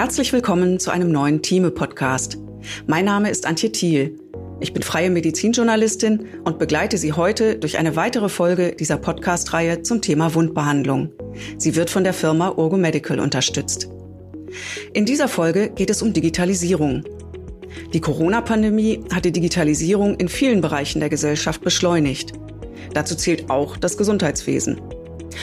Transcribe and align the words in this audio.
Herzlich 0.00 0.32
willkommen 0.32 0.80
zu 0.80 0.90
einem 0.90 1.12
neuen 1.12 1.42
Thieme-Podcast. 1.42 2.38
Mein 2.86 3.04
Name 3.04 3.28
ist 3.28 3.44
Antje 3.44 3.70
Thiel. 3.70 4.18
Ich 4.58 4.72
bin 4.72 4.82
freie 4.82 5.10
Medizinjournalistin 5.10 6.26
und 6.42 6.58
begleite 6.58 6.96
Sie 6.96 7.12
heute 7.12 7.56
durch 7.56 7.76
eine 7.76 7.96
weitere 7.96 8.30
Folge 8.30 8.74
dieser 8.74 8.96
Podcast-Reihe 8.96 9.82
zum 9.82 10.00
Thema 10.00 10.34
Wundbehandlung. 10.34 11.12
Sie 11.58 11.76
wird 11.76 11.90
von 11.90 12.02
der 12.02 12.14
Firma 12.14 12.48
Urgo 12.48 12.78
Medical 12.78 13.20
unterstützt. 13.20 13.90
In 14.94 15.04
dieser 15.04 15.28
Folge 15.28 15.68
geht 15.68 15.90
es 15.90 16.00
um 16.00 16.14
Digitalisierung. 16.14 17.04
Die 17.92 18.00
Corona-Pandemie 18.00 19.04
hat 19.12 19.26
die 19.26 19.32
Digitalisierung 19.32 20.14
in 20.14 20.30
vielen 20.30 20.62
Bereichen 20.62 21.00
der 21.00 21.10
Gesellschaft 21.10 21.60
beschleunigt. 21.60 22.32
Dazu 22.94 23.14
zählt 23.16 23.50
auch 23.50 23.76
das 23.76 23.98
Gesundheitswesen. 23.98 24.80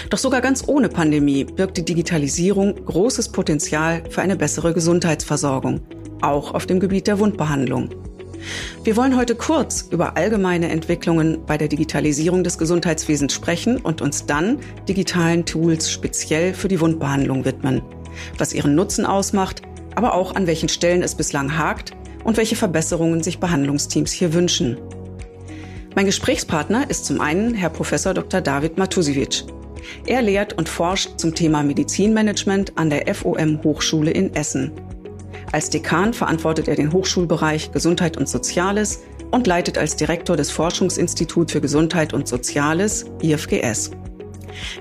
Doch 0.10 0.18
sogar 0.18 0.42
ganz 0.42 0.64
ohne 0.68 0.88
Pandemie 0.88 1.44
birgt 1.44 1.77
die 1.77 1.86
Digitalisierung 1.86 2.73
großes 2.86 3.30
Potenzial 3.30 4.04
für 4.09 4.22
eine 4.22 4.38
bessere 4.38 4.73
Gesundheitsversorgung, 4.73 5.81
auch 6.22 6.54
auf 6.54 6.66
dem 6.66 6.80
Gebiet 6.80 7.08
der 7.08 7.20
Wundbehandlung. 7.20 7.90
Wir 8.84 8.95
wollen 8.95 9.17
heute 9.17 9.36
kurz 9.36 9.88
über 9.91 10.16
allgemeine 10.16 10.70
Entwicklungen 10.70 11.40
bei 11.45 11.58
der 11.58 11.67
Digitalisierung 11.67 12.44
des 12.44 12.58
Gesundheitswesens 12.58 13.34
sprechen 13.34 13.78
und 13.78 14.02
uns 14.02 14.26
dann 14.26 14.59
digitalen 14.88 15.45
Tools 15.45 15.91
speziell 15.91 16.53
für 16.53 16.70
die 16.70 16.80
Wundbehandlung 16.80 17.44
widmen, 17.44 17.81
was 18.38 18.53
ihren 18.53 18.76
Nutzen 18.76 19.05
ausmacht, 19.05 19.64
aber 19.95 20.14
auch 20.14 20.36
an 20.36 20.48
welchen 20.48 20.70
Stellen 20.70 21.03
es 21.03 21.16
bislang 21.16 21.58
hakt 21.58 21.92
und 22.23 22.38
welche 22.38 22.55
Verbesserungen 22.55 23.23
sich 23.23 23.39
Behandlungsteams 23.39 24.12
hier 24.12 24.34
wünschen. 24.34 24.78
Mein 25.95 26.05
Gesprächspartner 26.05 26.89
ist 26.89 27.05
zum 27.05 27.20
einen 27.20 27.55
Herr 27.55 27.72
Prof. 27.72 27.89
Dr. 27.89 28.39
David 28.39 28.78
Matusiewicz. 28.78 29.45
Er 30.05 30.22
lehrt 30.22 30.54
und 30.54 30.70
forscht 30.70 31.20
zum 31.20 31.36
Thema 31.36 31.63
Medizinmanagement 31.63 32.73
an 32.77 32.90
der 32.90 33.13
FOM 33.13 33.63
Hochschule 33.63 34.11
in 34.11 34.33
Essen. 34.36 34.72
Als 35.52 35.70
Dekan 35.70 36.14
verantwortet 36.14 36.67
er 36.67 36.75
den 36.75 36.92
Hochschulbereich 36.92 37.72
Gesundheit 37.72 38.17
und 38.17 38.28
Soziales 38.28 39.03
und 39.31 39.48
leitet 39.48 39.78
als 39.78 39.95
Direktor 39.95 40.36
des 40.36 40.52
Forschungsinstituts 40.52 41.52
für 41.52 41.61
Gesundheit 41.61 42.14
und 42.14 42.28
Soziales 42.28 43.05
IFGS. 43.22 43.92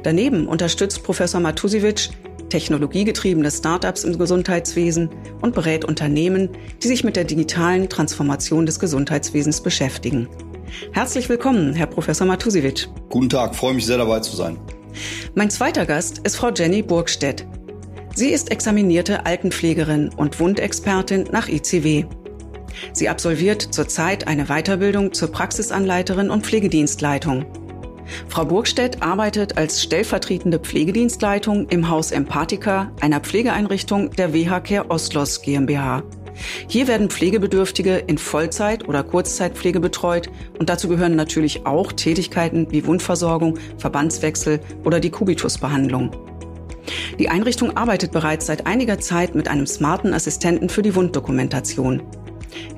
Daneben 0.03 0.47
unterstützt 0.47 1.03
Professor 1.03 1.41
Matusiewicz 1.41 2.11
technologiegetriebene 2.49 3.51
Startups 3.51 4.05
im 4.05 4.19
Gesundheitswesen 4.19 5.11
und 5.43 5.55
berät 5.55 5.85
Unternehmen, 5.85 6.51
die 6.83 6.89
sich 6.89 7.05
mit 7.05 7.17
der 7.17 7.25
digitalen 7.25 7.89
Transformation 7.89 8.67
des 8.67 8.79
Gesundheitswesens 8.79 9.61
beschäftigen. 9.61 10.29
Herzlich 10.93 11.29
willkommen, 11.29 11.75
Herr 11.75 11.87
Professor 11.87 12.27
Matusiewicz. 12.27 12.89
Guten 13.09 13.29
Tag, 13.29 13.55
freue 13.55 13.75
mich 13.75 13.87
sehr 13.87 13.99
dabei 13.99 14.21
zu 14.21 14.37
sein. 14.37 14.59
Mein 15.35 15.51
zweiter 15.51 15.87
Gast 15.87 16.19
ist 16.19 16.37
Frau 16.37 16.51
Jenny 16.51 16.83
Burgstedt. 16.83 17.47
Sie 18.15 18.31
ist 18.31 18.51
examinierte 18.51 19.27
Altenpflegerin 19.27 20.11
und 20.17 20.41
Wundexpertin 20.41 21.29
nach 21.33 21.49
ICW. 21.49 22.05
Sie 22.93 23.09
absolviert 23.09 23.63
zurzeit 23.63 24.27
eine 24.27 24.47
Weiterbildung 24.47 25.13
zur 25.13 25.31
Praxisanleiterin 25.31 26.31
und 26.31 26.47
Pflegedienstleitung. 26.47 27.45
Frau 28.29 28.45
Burgstedt 28.45 29.03
arbeitet 29.03 29.59
als 29.59 29.83
stellvertretende 29.83 30.59
Pflegedienstleitung 30.59 31.69
im 31.69 31.89
Haus 31.89 32.13
Empathika, 32.13 32.93
einer 33.01 33.21
Pflegeeinrichtung 33.21 34.11
der 34.13 34.33
WH 34.33 34.61
Care 34.61 34.91
Ostlos 34.91 35.43
GmbH. 35.43 36.03
Hier 36.69 36.89
werden 36.89 37.11
Pflegebedürftige 37.11 37.97
in 37.97 38.19
Vollzeit- 38.19 38.89
oder 38.89 39.03
Kurzzeitpflege 39.03 39.81
betreut 39.81 40.31
und 40.59 40.69
dazu 40.69 40.89
gehören 40.89 41.17
natürlich 41.17 41.67
auch 41.67 41.93
Tätigkeiten 41.93 42.69
wie 42.71 42.87
Wundversorgung, 42.87 43.59
Verbandswechsel 43.79 44.61
oder 44.85 45.01
die 45.01 45.11
Kubitusbehandlung. 45.11 46.11
Die 47.19 47.29
Einrichtung 47.29 47.77
arbeitet 47.77 48.13
bereits 48.13 48.47
seit 48.47 48.67
einiger 48.67 49.01
Zeit 49.01 49.35
mit 49.35 49.49
einem 49.49 49.67
smarten 49.67 50.15
Assistenten 50.15 50.69
für 50.69 50.83
die 50.83 50.95
Wunddokumentation. 50.95 52.03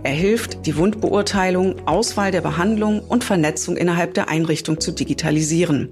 Er 0.02 0.12
hilft, 0.12 0.66
die 0.66 0.76
Wundbeurteilung, 0.76 1.86
Auswahl 1.86 2.30
der 2.30 2.40
Behandlung 2.40 3.00
und 3.00 3.24
Vernetzung 3.24 3.76
innerhalb 3.76 4.14
der 4.14 4.28
Einrichtung 4.28 4.80
zu 4.80 4.92
digitalisieren. 4.92 5.90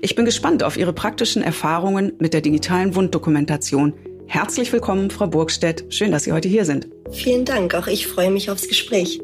Ich 0.00 0.14
bin 0.16 0.24
gespannt 0.24 0.64
auf 0.64 0.76
Ihre 0.76 0.92
praktischen 0.92 1.42
Erfahrungen 1.42 2.14
mit 2.18 2.34
der 2.34 2.40
digitalen 2.40 2.94
Wunddokumentation, 2.94 3.94
Herzlich 4.26 4.72
willkommen, 4.72 5.10
Frau 5.10 5.26
Burgstedt. 5.26 5.84
Schön, 5.90 6.12
dass 6.12 6.24
Sie 6.24 6.32
heute 6.32 6.48
hier 6.48 6.64
sind. 6.64 6.88
Vielen 7.10 7.44
Dank. 7.44 7.74
Auch 7.74 7.86
ich 7.86 8.06
freue 8.06 8.30
mich 8.30 8.50
aufs 8.50 8.68
Gespräch. 8.68 9.20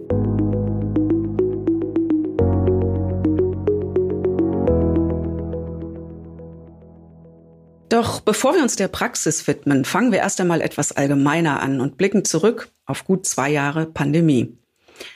Doch 7.88 8.20
bevor 8.20 8.54
wir 8.54 8.62
uns 8.62 8.76
der 8.76 8.88
Praxis 8.88 9.46
widmen, 9.46 9.84
fangen 9.84 10.12
wir 10.12 10.18
erst 10.18 10.40
einmal 10.40 10.60
etwas 10.60 10.92
allgemeiner 10.92 11.60
an 11.62 11.80
und 11.80 11.96
blicken 11.96 12.24
zurück 12.24 12.70
auf 12.84 13.04
gut 13.04 13.26
zwei 13.26 13.50
Jahre 13.50 13.86
Pandemie. 13.86 14.58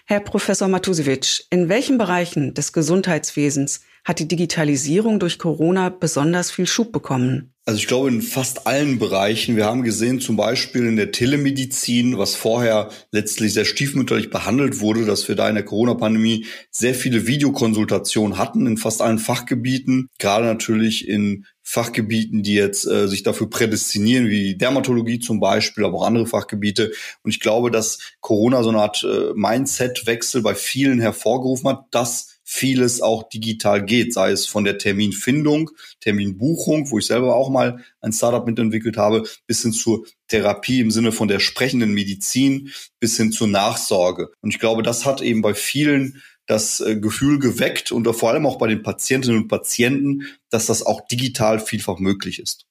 Herr 0.06 0.21
Professor 0.21 0.69
Matusiewicz, 0.69 1.47
in 1.50 1.69
welchen 1.69 1.98
Bereichen 1.98 2.54
des 2.54 2.72
Gesundheitswesens 2.72 3.82
hat 4.04 4.19
die 4.19 4.28
Digitalisierung 4.28 5.21
durch 5.21 5.38
Corona 5.38 5.91
besonders 5.91 6.50
viel 6.50 6.66
Schub 6.66 6.92
bekommen? 6.92 7.51
Also 7.64 7.78
ich 7.78 7.86
glaube 7.86 8.08
in 8.08 8.22
fast 8.22 8.66
allen 8.66 8.98
Bereichen. 8.98 9.54
Wir 9.54 9.66
haben 9.66 9.84
gesehen, 9.84 10.18
zum 10.18 10.36
Beispiel 10.36 10.84
in 10.84 10.96
der 10.96 11.12
Telemedizin, 11.12 12.18
was 12.18 12.34
vorher 12.34 12.90
letztlich 13.12 13.52
sehr 13.52 13.64
stiefmütterlich 13.64 14.30
behandelt 14.30 14.80
wurde, 14.80 15.04
dass 15.04 15.28
wir 15.28 15.36
da 15.36 15.48
in 15.48 15.54
der 15.54 15.64
Corona-Pandemie 15.64 16.46
sehr 16.72 16.92
viele 16.92 17.28
Videokonsultationen 17.28 18.36
hatten 18.36 18.66
in 18.66 18.78
fast 18.78 19.00
allen 19.00 19.20
Fachgebieten, 19.20 20.08
gerade 20.18 20.46
natürlich 20.46 21.06
in 21.06 21.46
Fachgebieten, 21.62 22.42
die 22.42 22.54
jetzt 22.54 22.84
äh, 22.84 23.06
sich 23.06 23.22
dafür 23.22 23.48
prädestinieren, 23.48 24.28
wie 24.28 24.56
Dermatologie 24.56 25.20
zum 25.20 25.38
Beispiel, 25.38 25.84
aber 25.84 25.98
auch 25.98 26.06
andere 26.06 26.26
Fachgebiete. 26.26 26.90
Und 27.22 27.30
ich 27.30 27.38
glaube, 27.38 27.70
dass 27.70 27.98
Corona 28.20 28.64
so 28.64 28.70
eine 28.70 28.80
Art 28.80 29.04
äh, 29.04 29.32
Mindset-Wechsel 29.36 30.42
bei 30.42 30.56
vielen 30.56 30.98
hervorgerufen 30.98 31.68
hat, 31.68 31.84
dass 31.92 32.31
vieles 32.52 33.00
auch 33.00 33.28
digital 33.30 33.82
geht, 33.82 34.12
sei 34.12 34.30
es 34.30 34.46
von 34.46 34.64
der 34.64 34.76
Terminfindung, 34.76 35.70
Terminbuchung, 36.00 36.90
wo 36.90 36.98
ich 36.98 37.06
selber 37.06 37.34
auch 37.34 37.48
mal 37.48 37.82
ein 38.02 38.12
Startup 38.12 38.46
mitentwickelt 38.46 38.98
habe, 38.98 39.26
bis 39.46 39.62
hin 39.62 39.72
zur 39.72 40.04
Therapie 40.28 40.80
im 40.80 40.91
Sinne 40.91 41.12
von 41.12 41.28
der 41.28 41.41
sprechenden 41.41 41.94
Medizin, 41.94 42.70
bis 43.00 43.16
hin 43.16 43.32
zur 43.32 43.48
Nachsorge. 43.48 44.30
Und 44.42 44.50
ich 44.50 44.58
glaube, 44.58 44.82
das 44.82 45.06
hat 45.06 45.22
eben 45.22 45.41
bei 45.41 45.54
vielen 45.54 46.22
das 46.46 46.80
äh, 46.80 46.96
Gefühl 46.96 47.38
geweckt 47.38 47.91
und 47.91 48.06
vor 48.14 48.30
allem 48.30 48.44
auch 48.44 48.58
bei 48.58 48.68
den 48.68 48.82
Patientinnen 48.82 49.42
und 49.42 49.48
Patienten, 49.48 50.26
dass 50.50 50.66
das 50.66 50.84
auch 50.84 51.00
digital 51.06 51.58
vielfach 51.58 52.00
möglich 52.00 52.38
ist. 52.38 52.66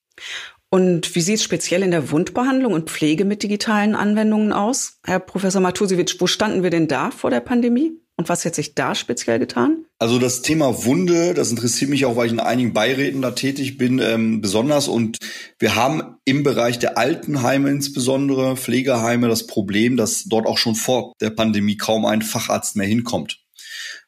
Und 0.70 1.14
wie 1.16 1.20
sieht 1.22 1.36
es 1.36 1.42
speziell 1.42 1.82
in 1.82 1.90
der 1.90 2.12
Wundbehandlung 2.12 2.72
und 2.72 2.88
Pflege 2.88 3.24
mit 3.24 3.42
digitalen 3.42 3.96
Anwendungen 3.96 4.52
aus? 4.52 5.00
Herr 5.04 5.18
Professor 5.18 5.60
Matusiewicz, 5.60 6.20
wo 6.20 6.28
standen 6.28 6.62
wir 6.62 6.70
denn 6.70 6.86
da 6.86 7.10
vor 7.10 7.30
der 7.30 7.40
Pandemie? 7.40 8.01
Und 8.16 8.28
was 8.28 8.44
hat 8.44 8.54
sich 8.54 8.74
da 8.74 8.94
speziell 8.94 9.38
getan? 9.38 9.86
Also 9.98 10.18
das 10.18 10.42
Thema 10.42 10.84
Wunde, 10.84 11.32
das 11.32 11.50
interessiert 11.50 11.90
mich 11.90 12.04
auch, 12.04 12.16
weil 12.16 12.26
ich 12.26 12.32
in 12.32 12.40
einigen 12.40 12.72
Beiräten 12.72 13.22
da 13.22 13.30
tätig 13.30 13.78
bin, 13.78 13.98
ähm, 14.00 14.40
besonders. 14.40 14.86
Und 14.86 15.18
wir 15.58 15.76
haben 15.76 16.16
im 16.24 16.42
Bereich 16.42 16.78
der 16.78 16.98
Altenheime 16.98 17.70
insbesondere, 17.70 18.56
Pflegeheime, 18.56 19.28
das 19.28 19.46
Problem, 19.46 19.96
dass 19.96 20.24
dort 20.24 20.46
auch 20.46 20.58
schon 20.58 20.74
vor 20.74 21.14
der 21.20 21.30
Pandemie 21.30 21.76
kaum 21.76 22.04
ein 22.04 22.22
Facharzt 22.22 22.76
mehr 22.76 22.86
hinkommt. 22.86 23.38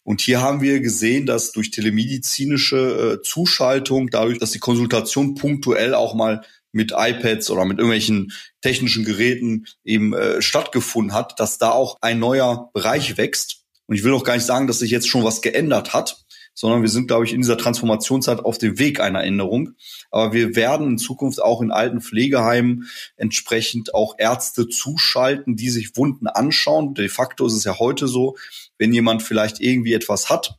Und 0.03 0.21
hier 0.21 0.43
haben 0.43 0.61
wir 0.61 0.81
gesehen, 0.81 1.25
dass 1.25 1.53
durch 1.53 1.71
telemedizinische 1.71 3.21
äh, 3.21 3.23
Zuschaltung, 3.23 4.11
dadurch, 4.11 4.39
dass 4.39 4.51
die 4.51 4.59
Konsultation 4.59 5.35
punktuell 5.35 5.95
auch 5.95 6.15
mal 6.15 6.45
mit 6.73 6.93
iPads 6.95 7.51
oder 7.51 7.65
mit 7.65 7.79
irgendwelchen 7.79 8.33
technischen 8.61 9.05
Geräten 9.05 9.65
eben 9.83 10.13
äh, 10.13 10.43
stattgefunden 10.43 11.15
hat, 11.15 11.41
dass 11.41 11.57
da 11.57 11.71
auch 11.71 11.97
ein 12.03 12.19
neuer 12.19 12.71
Bereich 12.75 13.17
wächst 13.17 13.64
und 13.87 13.97
ich 13.97 14.05
will 14.05 14.13
auch 14.13 14.25
gar 14.25 14.35
nicht 14.35 14.47
sagen, 14.47 14.67
dass 14.67 14.79
sich 14.79 14.91
jetzt 14.91 15.09
schon 15.09 15.25
was 15.25 15.43
geändert 15.43 15.93
hat, 15.93 16.25
sondern 16.55 16.83
wir 16.83 16.89
sind, 16.89 17.09
glaube 17.09 17.25
ich, 17.25 17.33
in 17.33 17.41
dieser 17.41 17.59
Transformationszeit 17.59 18.41
auf 18.41 18.59
dem 18.59 18.79
Weg 18.79 19.01
einer 19.01 19.25
Änderung. 19.25 19.71
Aber 20.11 20.33
wir 20.33 20.55
werden 20.55 20.87
in 20.87 20.99
Zukunft 20.99 21.43
auch 21.43 21.61
in 21.61 21.73
alten 21.73 22.01
Pflegeheimen 22.01 22.89
entsprechend 23.17 23.95
auch 23.95 24.15
Ärzte 24.19 24.69
zuschalten, 24.69 25.57
die 25.57 25.69
sich 25.69 25.97
Wunden 25.97 26.29
anschauen. 26.29 26.95
De 26.95 27.09
facto 27.09 27.47
ist 27.47 27.55
es 27.55 27.65
ja 27.65 27.79
heute 27.79 28.07
so, 28.07 28.37
wenn 28.79 28.93
jemand 28.93 29.23
vielleicht 29.23 29.61
irgendwie 29.61 29.95
etwas 29.95 30.31
hat 30.31 30.57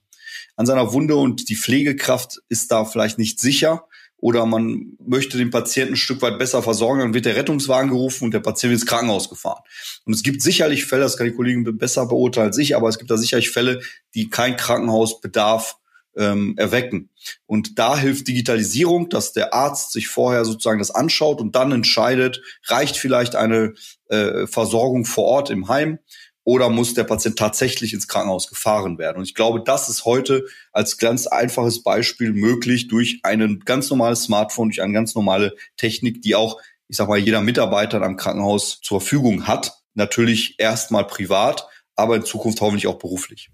an 0.57 0.65
seiner 0.65 0.93
Wunde 0.93 1.15
und 1.15 1.49
die 1.49 1.55
Pflegekraft 1.55 2.41
ist 2.49 2.71
da 2.71 2.85
vielleicht 2.85 3.17
nicht 3.17 3.39
sicher, 3.39 3.87
oder 4.25 4.47
man 4.47 4.97
möchte 5.05 5.37
den 5.37 5.51
Patienten 5.51 5.93
ein 5.93 5.97
Stück 5.97 6.23
weit 6.23 6.39
besser 6.39 6.63
versorgen, 6.63 6.99
dann 6.99 7.13
wird 7.13 7.25
der 7.25 7.35
Rettungswagen 7.35 7.91
gerufen 7.91 8.23
und 8.23 8.33
der 8.33 8.39
Patient 8.39 8.71
wird 8.71 8.81
ins 8.81 8.89
Krankenhaus 8.89 9.29
gefahren. 9.29 9.61
Und 10.03 10.13
es 10.13 10.23
gibt 10.23 10.41
sicherlich 10.41 10.85
Fälle, 10.85 11.03
das 11.03 11.15
kann 11.15 11.27
die 11.27 11.35
Kollegen 11.35 11.77
besser 11.77 12.07
beurteilen 12.07 12.47
als 12.47 12.57
ich, 12.57 12.75
aber 12.75 12.89
es 12.89 12.97
gibt 12.97 13.11
da 13.11 13.17
sicherlich 13.17 13.51
Fälle, 13.51 13.81
die 14.15 14.31
kein 14.31 14.57
Krankenhausbedarf 14.57 15.77
ähm, 16.17 16.55
erwecken. 16.57 17.11
Und 17.45 17.77
da 17.77 17.99
hilft 17.99 18.27
Digitalisierung, 18.27 19.09
dass 19.09 19.31
der 19.31 19.53
Arzt 19.53 19.91
sich 19.91 20.07
vorher 20.07 20.43
sozusagen 20.43 20.79
das 20.79 20.89
anschaut 20.89 21.39
und 21.39 21.53
dann 21.55 21.71
entscheidet, 21.71 22.41
reicht 22.65 22.97
vielleicht 22.97 23.35
eine 23.35 23.75
äh, 24.09 24.47
Versorgung 24.47 25.05
vor 25.05 25.25
Ort 25.25 25.51
im 25.51 25.67
Heim 25.67 25.99
oder 26.45 26.69
muss 26.69 26.93
der 26.93 27.03
Patient 27.03 27.37
tatsächlich 27.37 27.93
ins 27.93 28.07
Krankenhaus 28.07 28.47
gefahren 28.47 28.97
werden? 28.97 29.17
Und 29.17 29.23
ich 29.25 29.35
glaube, 29.35 29.61
das 29.61 29.89
ist 29.89 30.05
heute 30.05 30.45
als 30.71 30.97
ganz 30.97 31.27
einfaches 31.27 31.83
Beispiel 31.83 32.31
möglich 32.31 32.87
durch 32.87 33.19
ein 33.23 33.59
ganz 33.65 33.89
normales 33.89 34.23
Smartphone, 34.23 34.69
durch 34.69 34.81
eine 34.81 34.93
ganz 34.93 35.13
normale 35.15 35.55
Technik, 35.75 36.21
die 36.21 36.35
auch 36.35 36.61
ich 36.87 36.97
sag 36.97 37.07
mal, 37.07 37.17
jeder 37.17 37.41
Mitarbeiter 37.41 38.01
einem 38.01 38.17
Krankenhaus 38.17 38.79
zur 38.81 39.01
Verfügung 39.01 39.47
hat. 39.47 39.81
Natürlich 39.93 40.55
erstmal 40.59 41.07
privat, 41.07 41.67
aber 41.95 42.15
in 42.15 42.25
Zukunft 42.25 42.61
hoffentlich 42.61 42.87
auch 42.87 42.99
beruflich. 42.99 43.49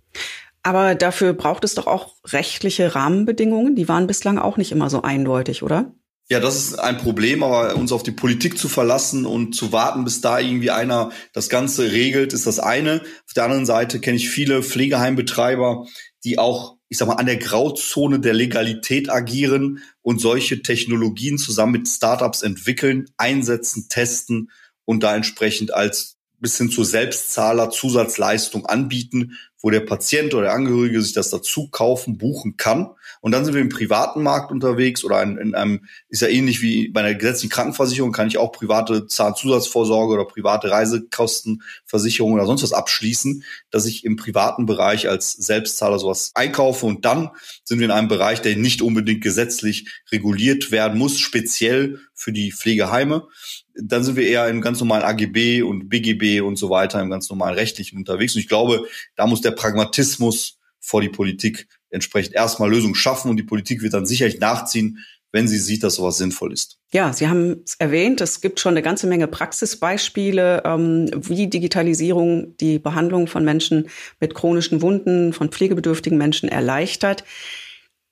Aber 0.64 0.96
dafür 0.96 1.34
braucht 1.34 1.64
es 1.64 1.76
doch 1.76 1.88
auch 1.88 2.16
rechtliche 2.28 2.94
Rahmenbedingungen. 2.94 3.76
Die 3.76 3.88
waren 3.88 4.08
bislang 4.08 4.38
auch 4.38 4.58
nicht 4.58 4.72
immer 4.72 4.90
so 4.90 5.02
eindeutig, 5.02 5.64
oder? 5.64 5.94
Ja, 6.32 6.40
das 6.40 6.56
ist 6.56 6.80
ein 6.80 6.98
Problem, 6.98 7.44
aber 7.44 7.76
uns 7.76 7.92
auf 7.92 8.04
die 8.04 8.14
Politik 8.14 8.58
zu 8.58 8.70
verlassen 8.70 9.26
und 9.26 9.54
zu 9.54 9.74
warten, 9.74 10.06
bis 10.06 10.22
da 10.22 10.40
irgendwie 10.40 10.72
einer 10.72 11.12
das 11.34 11.50
Ganze 11.50 11.92
regelt, 11.92 12.32
ist 12.32 12.48
das 12.48 12.58
eine. 12.58 13.02
Auf 13.28 13.34
der 13.36 13.44
anderen 13.44 13.66
Seite 13.66 14.00
kenne 14.00 14.16
ich 14.16 14.30
viele 14.30 14.64
Pflegeheimbetreiber, 14.64 15.86
die 16.24 16.40
auch, 16.40 16.78
ich 16.88 16.98
sag 16.98 17.10
mal, 17.10 17.16
an 17.16 17.26
der 17.26 17.36
Grauzone 17.36 18.22
der 18.22 18.34
Legalität 18.34 19.10
agieren 19.10 19.80
und 20.02 20.22
solche 20.22 20.62
Technologien 20.62 21.38
zusammen 21.38 21.74
mit 21.74 21.90
Startups 21.90 22.44
entwickeln, 22.44 23.10
einsetzen, 23.18 23.88
testen 23.90 24.52
und 24.86 25.04
da 25.04 25.14
entsprechend 25.14 25.74
als 25.74 26.16
bis 26.40 26.58
hin 26.58 26.72
zur 26.72 26.86
Selbstzahler 26.86 27.72
Zusatzleistung 27.72 28.66
anbieten, 28.66 29.38
wo 29.60 29.70
der 29.70 29.82
Patient 29.82 30.34
oder 30.34 30.44
der 30.44 30.54
Angehörige 30.54 31.02
sich 31.02 31.12
das 31.12 31.30
dazu 31.30 31.68
kaufen, 31.70 32.18
buchen 32.18 32.56
kann. 32.56 32.92
Und 33.22 33.32
dann 33.32 33.46
sind 33.46 33.54
wir 33.54 33.62
im 33.62 33.70
privaten 33.70 34.24
Markt 34.24 34.52
unterwegs 34.52 35.04
oder 35.04 35.22
in, 35.22 35.38
in 35.38 35.56
einem, 35.56 35.86
ist 36.10 36.22
ja 36.22 36.28
ähnlich 36.28 36.62
wie 36.62 36.90
bei 36.90 37.02
einer 37.02 37.14
gesetzlichen 37.14 37.52
Krankenversicherung, 37.52 38.12
kann 38.12 38.28
ich 38.28 38.40
auch 38.40 38.52
private 38.52 39.08
Zahnzusatzvorsorge 39.08 40.14
oder 40.14 40.26
private 40.26 40.72
Reisekostenversicherung 40.72 42.34
oder 42.34 42.48
sonst 42.48 42.64
was 42.64 42.74
abschließen, 42.74 43.44
dass 43.70 43.86
ich 43.86 44.04
im 44.04 44.16
privaten 44.16 44.66
Bereich 44.66 45.08
als 45.08 45.34
Selbstzahler 45.34 46.00
sowas 46.00 46.32
einkaufe. 46.34 46.88
Und 46.88 47.06
dann 47.06 47.30
sind 47.64 47.80
wir 47.80 47.86
in 47.86 47.92
einem 47.92 48.08
Bereich, 48.08 48.42
der 48.42 48.56
nicht 48.56 48.82
unbedingt 48.82 49.22
gesetzlich 49.22 49.88
reguliert 50.12 50.72
werden 50.72 50.98
muss, 50.98 51.20
speziell 51.20 52.00
für 52.14 52.34
die 52.34 52.52
Pflegeheime 52.52 53.28
dann 53.74 54.04
sind 54.04 54.16
wir 54.16 54.28
eher 54.28 54.48
im 54.50 54.62
ganz 54.62 54.80
normalen 54.80 55.04
AGB 55.04 55.62
und 55.62 55.88
BGB 55.90 56.42
und 56.42 56.58
so 56.58 56.70
weiter, 56.70 57.02
im 57.02 57.10
ganz 57.10 57.30
normalen 57.30 57.56
rechtlichen 57.56 57.98
unterwegs. 57.98 58.36
Und 58.36 58.42
ich 58.42 58.48
glaube, 58.48 58.86
da 59.16 59.26
muss 59.28 59.42
der 59.42 59.52
Pragmatismus 59.52 60.60
vor 60.82 61.02
die 61.02 61.10
Politik 61.10 61.68
entsprechend 61.90 62.36
erstmal 62.36 62.70
Lösungen 62.70 62.96
schaffen 62.96 63.30
und 63.30 63.38
die 63.38 63.44
Politik 63.44 63.82
wird 63.82 63.94
dann 63.94 64.06
sicherlich 64.06 64.40
nachziehen, 64.40 65.00
wenn 65.32 65.48
sie 65.48 65.58
sieht, 65.58 65.84
dass 65.84 65.96
sowas 65.96 66.18
sinnvoll 66.18 66.52
ist. 66.52 66.78
Ja, 66.92 67.14
Sie 67.14 67.30
haben 67.30 67.62
es 67.66 67.76
erwähnt, 67.76 68.20
es 68.20 68.42
gibt 68.42 68.60
schon 68.60 68.74
eine 68.74 68.82
ganze 68.82 69.08
Menge 69.08 69.28
Praxisbeispiele, 69.28 70.64
ähm, 70.66 71.10
wie 71.16 71.48
Digitalisierung 71.48 72.58
die 72.58 72.80
Behandlung 72.80 73.28
von 73.28 73.46
Menschen 73.46 73.88
mit 74.20 74.36
chronischen 74.36 74.82
Wunden, 74.82 75.32
von 75.32 75.50
pflegebedürftigen 75.50 76.18
Menschen 76.18 76.50
erleichtert. 76.50 77.24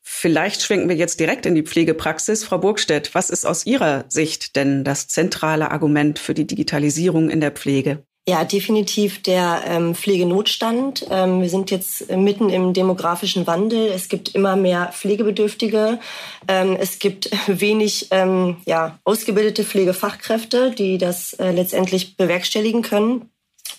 Vielleicht 0.02 0.64
schwenken 0.64 0.90
wir 0.90 0.96
jetzt 0.96 1.20
direkt 1.20 1.46
in 1.46 1.56
die 1.56 1.64
Pflegepraxis. 1.64 2.44
Frau 2.44 2.58
Burgstedt, 2.58 3.14
was 3.14 3.30
ist 3.30 3.46
aus 3.46 3.66
Ihrer 3.66 4.06
Sicht 4.08 4.56
denn 4.56 4.84
das 4.84 5.08
zentrale 5.08 5.72
Argument 5.72 6.18
für 6.20 6.34
die 6.34 6.48
Digitalisierung 6.48 7.30
in 7.30 7.42
der 7.42 7.52
Pflege? 7.52 8.04
Ja, 8.30 8.44
definitiv 8.44 9.24
der 9.24 9.64
ähm, 9.66 9.96
Pflegenotstand. 9.96 11.08
Ähm, 11.10 11.42
wir 11.42 11.50
sind 11.50 11.72
jetzt 11.72 12.12
mitten 12.12 12.52
im 12.52 12.74
demografischen 12.74 13.48
Wandel. 13.48 13.88
Es 13.88 14.08
gibt 14.08 14.36
immer 14.36 14.56
mehr 14.56 14.92
Pflegebedürftige. 14.94 16.00
Ähm, 16.48 16.78
es 16.80 17.00
gibt 17.00 17.32
wenig 17.48 18.10
ähm, 18.12 18.58
ja, 18.68 19.00
ausgebildete 19.04 19.64
Pflegefachkräfte, 19.64 20.70
die 20.70 21.00
das 21.00 21.34
äh, 21.34 21.50
letztendlich 21.50 22.18
bewerkstelligen 22.18 22.84
können. 22.84 23.32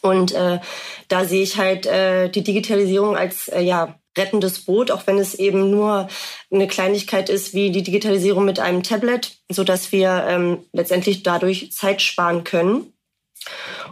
Und 0.02 0.32
äh, 0.32 0.58
da 1.06 1.24
sehe 1.24 1.44
ich 1.44 1.56
halt 1.56 1.86
äh, 1.86 2.28
die 2.28 2.42
Digitalisierung 2.42 3.16
als 3.16 3.46
äh, 3.46 3.60
ja, 3.60 4.00
rettendes 4.18 4.64
Boot, 4.64 4.90
auch 4.90 5.06
wenn 5.06 5.20
es 5.20 5.36
eben 5.36 5.70
nur 5.70 6.08
eine 6.52 6.66
Kleinigkeit 6.66 7.28
ist 7.28 7.54
wie 7.54 7.70
die 7.70 7.84
Digitalisierung 7.84 8.44
mit 8.44 8.58
einem 8.58 8.82
Tablet, 8.82 9.36
so 9.48 9.62
dass 9.62 9.92
wir 9.92 10.24
ähm, 10.28 10.64
letztendlich 10.72 11.22
dadurch 11.22 11.70
Zeit 11.70 12.02
sparen 12.02 12.42
können 12.42 12.92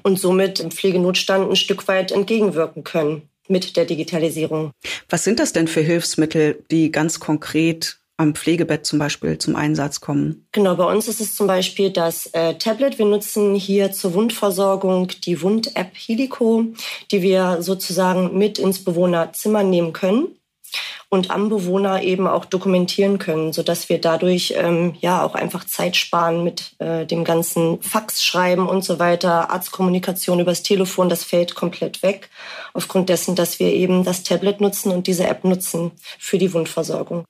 und 0.03 0.19
somit 0.19 0.61
im 0.61 0.71
Pflegenotstand 0.71 1.51
ein 1.51 1.57
Stück 1.57 1.89
weit 1.89 2.13
entgegenwirken 2.13 2.85
können 2.85 3.23
mit 3.49 3.77
der 3.77 3.85
Digitalisierung. 3.85 4.73
Was 5.09 5.25
sind 5.25 5.39
das 5.39 5.53
denn 5.53 5.69
für 5.69 5.81
Hilfsmittel, 5.81 6.63
die 6.71 6.93
ganz 6.93 7.19
konkret 7.19 7.99
am 8.19 8.35
Pflegebett 8.35 8.85
zum 8.85 8.99
Beispiel 8.99 9.39
zum 9.39 9.57
Einsatz 9.57 10.01
kommen? 10.01 10.47
Genau, 10.53 10.75
bei 10.75 10.85
uns 10.85 11.09
ist 11.09 11.21
es 11.21 11.37
zum 11.37 11.47
Beispiel 11.47 11.91
das 11.91 12.27
äh, 12.33 12.55
Tablet. 12.55 12.99
Wir 12.99 13.07
nutzen 13.07 13.55
hier 13.55 13.93
zur 13.93 14.13
Wundversorgung 14.15 15.09
die 15.25 15.41
Wund-App 15.41 15.93
Helico, 15.95 16.67
die 17.13 17.23
wir 17.23 17.63
sozusagen 17.63 18.37
mit 18.37 18.59
ins 18.59 18.85
Bewohnerzimmer 18.85 19.63
nehmen 19.63 19.93
können 19.93 20.38
und 21.09 21.31
am 21.31 21.49
Bewohner 21.49 22.03
eben 22.03 22.27
auch 22.27 22.45
dokumentieren 22.45 23.19
können, 23.19 23.53
sodass 23.53 23.89
wir 23.89 24.01
dadurch 24.01 24.55
ähm, 24.57 24.95
ja 25.01 25.23
auch 25.23 25.35
einfach 25.35 25.65
Zeit 25.65 25.97
sparen 25.97 26.45
mit 26.45 26.75
äh, 26.79 27.07
dem 27.07 27.25
ganzen 27.25 27.81
Fax 27.81 28.23
schreiben 28.25 28.69
und 28.69 28.85
so 28.85 28.99
weiter, 28.99 29.51
Arztkommunikation 29.51 30.41
übers 30.41 30.63
Telefon, 30.63 31.09
das 31.09 31.25
fällt 31.25 31.55
komplett 31.55 32.03
weg, 32.03 32.31
aufgrund 32.75 33.09
dessen, 33.09 33.35
dass 33.35 33.59
wir 33.59 33.73
eben 33.73 34.05
das 34.05 34.23
Tablet 34.23 34.61
nutzen 34.61 34.93
und 34.93 35.07
diese 35.07 35.27
App 35.27 35.45
nutzen 35.45 35.93
für 36.19 36.39
die 36.39 36.53
Wundversorgung. 36.53 37.25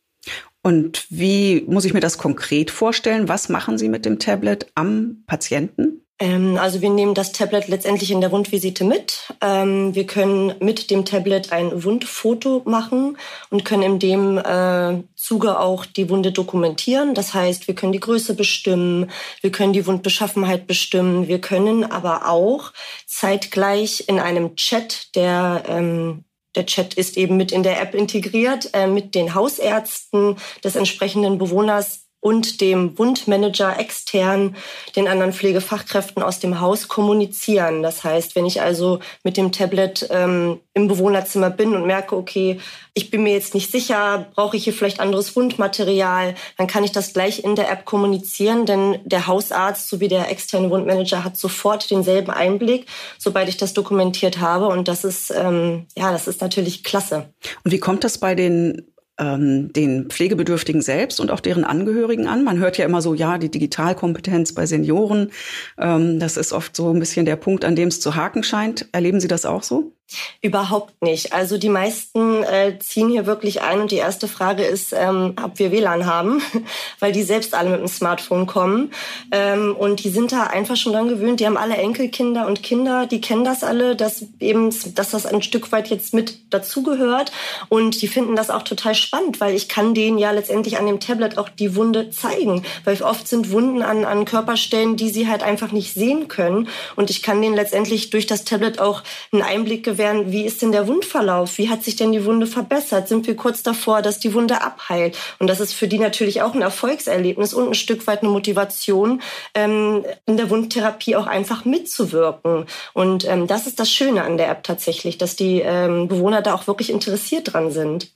Und 0.62 1.06
wie 1.08 1.64
muss 1.66 1.84
ich 1.84 1.94
mir 1.94 2.00
das 2.00 2.18
konkret 2.18 2.70
vorstellen? 2.70 3.28
Was 3.28 3.48
machen 3.48 3.78
Sie 3.78 3.88
mit 3.88 4.04
dem 4.04 4.18
Tablet 4.18 4.70
am 4.74 5.22
Patienten? 5.26 5.97
Ähm, 6.18 6.58
also 6.60 6.80
wir 6.80 6.90
nehmen 6.90 7.14
das 7.14 7.32
Tablet 7.32 7.68
letztendlich 7.68 8.10
in 8.10 8.20
der 8.20 8.32
Wundvisite 8.32 8.84
mit. 8.84 9.32
Ähm, 9.40 9.94
wir 9.94 10.06
können 10.06 10.54
mit 10.60 10.90
dem 10.90 11.04
Tablet 11.04 11.52
ein 11.52 11.84
Wundfoto 11.84 12.62
machen 12.64 13.16
und 13.50 13.64
können 13.64 13.82
in 13.82 13.98
dem 13.98 14.38
äh, 14.38 15.02
Zuge 15.14 15.60
auch 15.60 15.84
die 15.84 16.10
Wunde 16.10 16.32
dokumentieren. 16.32 17.14
Das 17.14 17.34
heißt, 17.34 17.68
wir 17.68 17.74
können 17.74 17.92
die 17.92 18.00
Größe 18.00 18.34
bestimmen, 18.34 19.10
wir 19.40 19.52
können 19.52 19.72
die 19.72 19.86
Wundbeschaffenheit 19.86 20.66
bestimmen, 20.66 21.28
wir 21.28 21.40
können 21.40 21.84
aber 21.84 22.28
auch 22.28 22.72
zeitgleich 23.06 24.04
in 24.08 24.18
einem 24.18 24.56
Chat, 24.56 25.14
der 25.14 25.62
ähm, 25.68 26.24
der 26.54 26.66
Chat 26.66 26.94
ist 26.94 27.16
eben 27.16 27.36
mit 27.36 27.52
in 27.52 27.62
der 27.62 27.80
App 27.80 27.94
integriert, 27.94 28.70
äh, 28.72 28.88
mit 28.88 29.14
den 29.14 29.34
Hausärzten 29.34 30.36
des 30.64 30.74
entsprechenden 30.74 31.38
Bewohners 31.38 32.07
und 32.20 32.60
dem 32.60 32.98
Wundmanager 32.98 33.78
extern 33.78 34.56
den 34.96 35.06
anderen 35.06 35.32
Pflegefachkräften 35.32 36.22
aus 36.22 36.40
dem 36.40 36.60
Haus 36.60 36.88
kommunizieren. 36.88 37.82
Das 37.82 38.02
heißt, 38.02 38.34
wenn 38.34 38.44
ich 38.44 38.60
also 38.60 38.98
mit 39.22 39.36
dem 39.36 39.52
Tablet 39.52 40.08
ähm, 40.10 40.60
im 40.74 40.88
Bewohnerzimmer 40.88 41.50
bin 41.50 41.74
und 41.74 41.86
merke, 41.86 42.16
okay, 42.16 42.58
ich 42.94 43.10
bin 43.10 43.22
mir 43.22 43.32
jetzt 43.32 43.54
nicht 43.54 43.70
sicher, 43.70 44.26
brauche 44.34 44.56
ich 44.56 44.64
hier 44.64 44.72
vielleicht 44.72 44.98
anderes 44.98 45.36
Wundmaterial, 45.36 46.34
dann 46.56 46.66
kann 46.66 46.82
ich 46.82 46.90
das 46.90 47.12
gleich 47.12 47.44
in 47.44 47.54
der 47.54 47.70
App 47.70 47.84
kommunizieren, 47.84 48.66
denn 48.66 48.98
der 49.04 49.28
Hausarzt 49.28 49.88
sowie 49.88 50.08
der 50.08 50.28
externe 50.30 50.70
Wundmanager 50.70 51.22
hat 51.22 51.36
sofort 51.36 51.88
denselben 51.90 52.32
Einblick, 52.32 52.86
sobald 53.18 53.48
ich 53.48 53.56
das 53.56 53.74
dokumentiert 53.74 54.40
habe. 54.40 54.66
Und 54.66 54.88
das 54.88 55.04
ist, 55.04 55.30
ähm, 55.30 55.86
ja, 55.96 56.10
das 56.10 56.26
ist 56.26 56.40
natürlich 56.40 56.82
klasse. 56.82 57.32
Und 57.62 57.70
wie 57.70 57.78
kommt 57.78 58.02
das 58.02 58.18
bei 58.18 58.34
den 58.34 58.88
ähm, 59.18 59.72
den 59.72 60.08
Pflegebedürftigen 60.08 60.82
selbst 60.82 61.20
und 61.20 61.30
auch 61.30 61.40
deren 61.40 61.64
Angehörigen 61.64 62.26
an. 62.26 62.44
Man 62.44 62.58
hört 62.58 62.78
ja 62.78 62.84
immer 62.84 63.02
so, 63.02 63.14
ja, 63.14 63.38
die 63.38 63.50
Digitalkompetenz 63.50 64.54
bei 64.54 64.66
Senioren, 64.66 65.30
ähm, 65.78 66.18
das 66.18 66.36
ist 66.36 66.52
oft 66.52 66.76
so 66.76 66.92
ein 66.92 67.00
bisschen 67.00 67.26
der 67.26 67.36
Punkt, 67.36 67.64
an 67.64 67.76
dem 67.76 67.88
es 67.88 68.00
zu 68.00 68.14
haken 68.14 68.42
scheint. 68.42 68.88
Erleben 68.92 69.20
Sie 69.20 69.28
das 69.28 69.44
auch 69.44 69.62
so? 69.62 69.92
Überhaupt 70.40 71.02
nicht. 71.02 71.34
Also 71.34 71.58
die 71.58 71.68
meisten 71.68 72.42
äh, 72.42 72.78
ziehen 72.78 73.10
hier 73.10 73.26
wirklich 73.26 73.60
ein 73.60 73.80
und 73.80 73.90
die 73.90 73.96
erste 73.96 74.26
Frage 74.26 74.64
ist, 74.64 74.94
ähm, 74.94 75.34
ob 75.42 75.58
wir 75.58 75.70
WLAN 75.70 76.06
haben, 76.06 76.40
weil 76.98 77.12
die 77.12 77.22
selbst 77.22 77.54
alle 77.54 77.68
mit 77.68 77.80
dem 77.80 77.88
Smartphone 77.88 78.46
kommen 78.46 78.90
ähm, 79.32 79.76
und 79.76 80.02
die 80.04 80.08
sind 80.08 80.32
da 80.32 80.44
einfach 80.44 80.76
schon 80.76 80.94
dran 80.94 81.08
gewöhnt. 81.08 81.40
Die 81.40 81.46
haben 81.46 81.58
alle 81.58 81.76
Enkelkinder 81.76 82.46
und 82.46 82.62
Kinder, 82.62 83.06
die 83.06 83.20
kennen 83.20 83.44
das 83.44 83.62
alle, 83.62 83.96
dass 83.96 84.24
eben, 84.40 84.72
dass 84.94 85.10
das 85.10 85.26
ein 85.26 85.42
Stück 85.42 85.72
weit 85.72 85.88
jetzt 85.88 86.14
mit 86.14 86.38
dazugehört 86.54 87.30
und 87.68 88.00
die 88.00 88.08
finden 88.08 88.34
das 88.34 88.48
auch 88.48 88.62
total 88.62 88.94
spannend, 88.94 89.40
weil 89.40 89.54
ich 89.54 89.68
kann 89.68 89.92
denen 89.92 90.16
ja 90.16 90.30
letztendlich 90.30 90.78
an 90.78 90.86
dem 90.86 91.00
Tablet 91.00 91.36
auch 91.36 91.50
die 91.50 91.76
Wunde 91.76 92.08
zeigen, 92.10 92.62
weil 92.84 93.02
oft 93.02 93.28
sind 93.28 93.50
Wunden 93.50 93.82
an, 93.82 94.06
an 94.06 94.24
Körperstellen, 94.24 94.96
die 94.96 95.10
sie 95.10 95.28
halt 95.28 95.42
einfach 95.42 95.70
nicht 95.70 95.92
sehen 95.92 96.28
können 96.28 96.68
und 96.96 97.10
ich 97.10 97.22
kann 97.22 97.42
denen 97.42 97.54
letztendlich 97.54 98.08
durch 98.08 98.26
das 98.26 98.44
Tablet 98.44 98.78
auch 98.78 99.02
einen 99.32 99.42
Einblick 99.42 99.84
gewähren 99.84 99.97
werden, 99.98 100.32
wie 100.32 100.44
ist 100.44 100.62
denn 100.62 100.72
der 100.72 100.86
Wundverlauf? 100.88 101.58
Wie 101.58 101.68
hat 101.68 101.82
sich 101.84 101.96
denn 101.96 102.12
die 102.12 102.24
Wunde 102.24 102.46
verbessert? 102.46 103.08
Sind 103.08 103.26
wir 103.26 103.36
kurz 103.36 103.62
davor, 103.62 104.02
dass 104.02 104.18
die 104.18 104.34
Wunde 104.34 104.62
abheilt? 104.62 105.18
Und 105.38 105.48
das 105.48 105.60
ist 105.60 105.74
für 105.74 105.88
die 105.88 105.98
natürlich 105.98 106.42
auch 106.42 106.54
ein 106.54 106.62
Erfolgserlebnis 106.62 107.52
und 107.52 107.68
ein 107.68 107.74
Stück 107.74 108.06
weit 108.06 108.22
eine 108.22 108.30
Motivation, 108.30 109.20
ähm, 109.54 110.04
in 110.26 110.36
der 110.36 110.50
Wundtherapie 110.50 111.16
auch 111.16 111.26
einfach 111.26 111.64
mitzuwirken. 111.64 112.66
Und 112.94 113.26
ähm, 113.28 113.46
das 113.46 113.66
ist 113.66 113.80
das 113.80 113.90
Schöne 113.90 114.22
an 114.22 114.38
der 114.38 114.48
App 114.48 114.62
tatsächlich, 114.62 115.18
dass 115.18 115.36
die 115.36 115.60
ähm, 115.60 116.08
Bewohner 116.08 116.42
da 116.42 116.54
auch 116.54 116.66
wirklich 116.66 116.90
interessiert 116.90 117.52
dran 117.52 117.70
sind. 117.70 118.10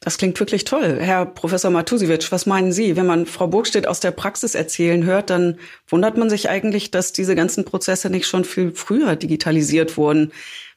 Das 0.00 0.18
klingt 0.18 0.38
wirklich 0.40 0.64
toll. 0.64 0.98
Herr 1.00 1.26
Professor 1.26 1.70
Matusiewicz, 1.70 2.32
was 2.32 2.46
meinen 2.46 2.72
Sie? 2.72 2.96
Wenn 2.96 3.06
man 3.06 3.26
Frau 3.26 3.46
Burgstedt 3.46 3.86
aus 3.86 4.00
der 4.00 4.10
Praxis 4.10 4.54
erzählen 4.54 5.04
hört, 5.04 5.30
dann 5.30 5.58
wundert 5.88 6.16
man 6.16 6.28
sich 6.28 6.48
eigentlich, 6.48 6.90
dass 6.90 7.12
diese 7.12 7.34
ganzen 7.34 7.64
Prozesse 7.64 8.10
nicht 8.10 8.26
schon 8.26 8.44
viel 8.44 8.72
früher 8.72 9.16
digitalisiert 9.16 9.96
wurden. 9.96 10.32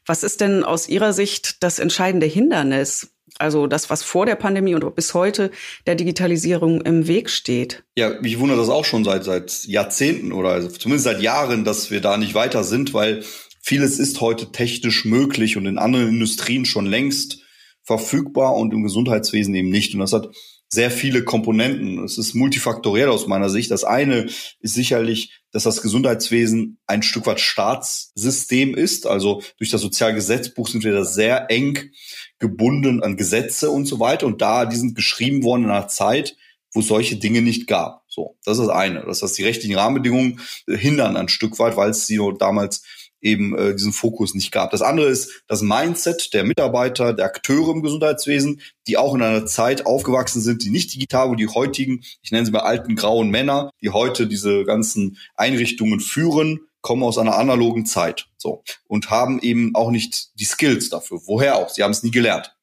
Was 0.05 0.24
ist 0.24 0.41
denn 0.41 0.63
aus 0.63 0.89
Ihrer 0.89 1.13
Sicht 1.13 1.63
das 1.63 1.79
entscheidende 1.79 2.25
Hindernis, 2.25 3.10
Also 3.39 3.67
das, 3.67 3.89
was 3.89 4.03
vor 4.03 4.25
der 4.25 4.36
Pandemie 4.36 4.75
und 4.75 4.95
bis 4.95 5.13
heute 5.13 5.50
der 5.88 5.95
Digitalisierung 5.95 6.81
im 6.81 7.07
Weg 7.07 7.29
steht. 7.29 7.83
Ja, 7.95 8.22
mich 8.22 8.38
wundert 8.39 8.60
das 8.60 8.69
auch 8.69 8.86
schon 8.86 9.03
seit, 9.03 9.24
seit 9.24 9.63
Jahrzehnten 9.65 10.31
oder 10.33 10.69
zumindest 10.69 11.05
seit 11.05 11.22
Jahren, 11.22 11.63
dass 11.63 11.89
wir 11.89 12.01
da 12.01 12.17
nicht 12.17 12.36
weiter 12.36 12.63
sind, 12.63 12.93
weil 12.93 13.24
vieles 13.62 13.98
ist 13.98 14.22
heute 14.22 14.51
technisch 14.51 15.05
möglich 15.05 15.57
und 15.57 15.65
in 15.65 15.77
anderen 15.77 16.10
Industrien 16.10 16.65
schon 16.65 16.86
längst 16.86 17.39
verfügbar 17.81 18.55
und 18.55 18.74
im 18.74 18.83
Gesundheitswesen 18.83 19.55
eben 19.55 19.69
nicht. 19.69 19.93
Und 19.93 20.01
das 20.01 20.13
hat 20.13 20.29
sehr 20.73 20.91
viele 20.91 21.23
Komponenten. 21.23 22.03
Es 22.03 22.17
ist 22.17 22.33
multifaktoriell 22.33 23.09
aus 23.09 23.27
meiner 23.27 23.49
Sicht. 23.49 23.71
Das 23.71 23.83
eine 23.83 24.25
ist 24.59 24.73
sicherlich, 24.73 25.31
dass 25.51 25.63
das 25.63 25.81
Gesundheitswesen 25.81 26.79
ein 26.87 27.03
Stück 27.03 27.27
weit 27.27 27.39
Staatssystem 27.39 28.75
ist. 28.75 29.07
Also 29.07 29.41
durch 29.57 29.69
das 29.69 29.81
Sozialgesetzbuch 29.81 30.67
sind 30.67 30.83
wir 30.83 30.93
da 30.93 31.05
sehr 31.05 31.49
eng 31.49 31.91
gebunden 32.39 33.03
an 33.03 33.17
Gesetze 33.17 33.69
und 33.69 33.85
so 33.85 33.99
weiter. 33.99 34.25
Und 34.25 34.41
da, 34.41 34.65
die 34.65 34.75
sind 34.75 34.95
geschrieben 34.95 35.43
worden 35.43 35.65
in 35.65 35.69
einer 35.69 35.87
Zeit, 35.87 36.35
wo 36.73 36.81
solche 36.81 37.17
Dinge 37.17 37.41
nicht 37.41 37.67
gab. 37.67 38.03
So, 38.07 38.37
das 38.43 38.57
ist 38.57 38.65
das 38.67 38.75
eine. 38.75 39.03
Das 39.05 39.21
heißt, 39.21 39.37
die 39.37 39.43
rechtlichen 39.43 39.75
Rahmenbedingungen 39.75 40.39
hindern 40.67 41.17
ein 41.17 41.29
Stück 41.29 41.59
weit, 41.59 41.77
weil 41.77 41.91
es 41.91 42.07
sie 42.07 42.19
damals 42.39 42.83
eben 43.23 43.57
äh, 43.57 43.73
diesen 43.73 43.93
Fokus 43.93 44.35
nicht 44.35 44.51
gab. 44.51 44.71
Das 44.71 44.81
andere 44.81 45.07
ist 45.07 45.43
das 45.47 45.61
Mindset 45.61 46.33
der 46.33 46.43
Mitarbeiter, 46.43 47.13
der 47.13 47.25
Akteure 47.25 47.71
im 47.71 47.81
Gesundheitswesen, 47.81 48.61
die 48.87 48.97
auch 48.97 49.15
in 49.15 49.21
einer 49.21 49.45
Zeit 49.45 49.85
aufgewachsen 49.85 50.41
sind, 50.41 50.63
die 50.63 50.69
nicht 50.69 50.93
digital, 50.93 51.29
wo 51.29 51.35
die 51.35 51.47
heutigen, 51.47 52.03
ich 52.21 52.31
nenne 52.31 52.45
sie 52.45 52.51
mal 52.51 52.59
alten 52.59 52.95
grauen 52.95 53.29
Männer, 53.29 53.71
die 53.81 53.89
heute 53.89 54.27
diese 54.27 54.65
ganzen 54.65 55.17
Einrichtungen 55.35 55.99
führen, 55.99 56.59
kommen 56.81 57.03
aus 57.03 57.17
einer 57.17 57.37
analogen 57.37 57.85
Zeit, 57.85 58.27
so 58.35 58.61
und 58.87 59.09
haben 59.09 59.39
eben 59.39 59.73
auch 59.73 59.89
nicht 59.89 60.37
die 60.37 60.43
Skills 60.43 60.89
dafür. 60.89 61.21
Woher 61.25 61.55
auch? 61.55 61.69
Sie 61.69 61.81
haben 61.81 61.91
es 61.91 62.03
nie 62.03 62.11
gelernt. 62.11 62.53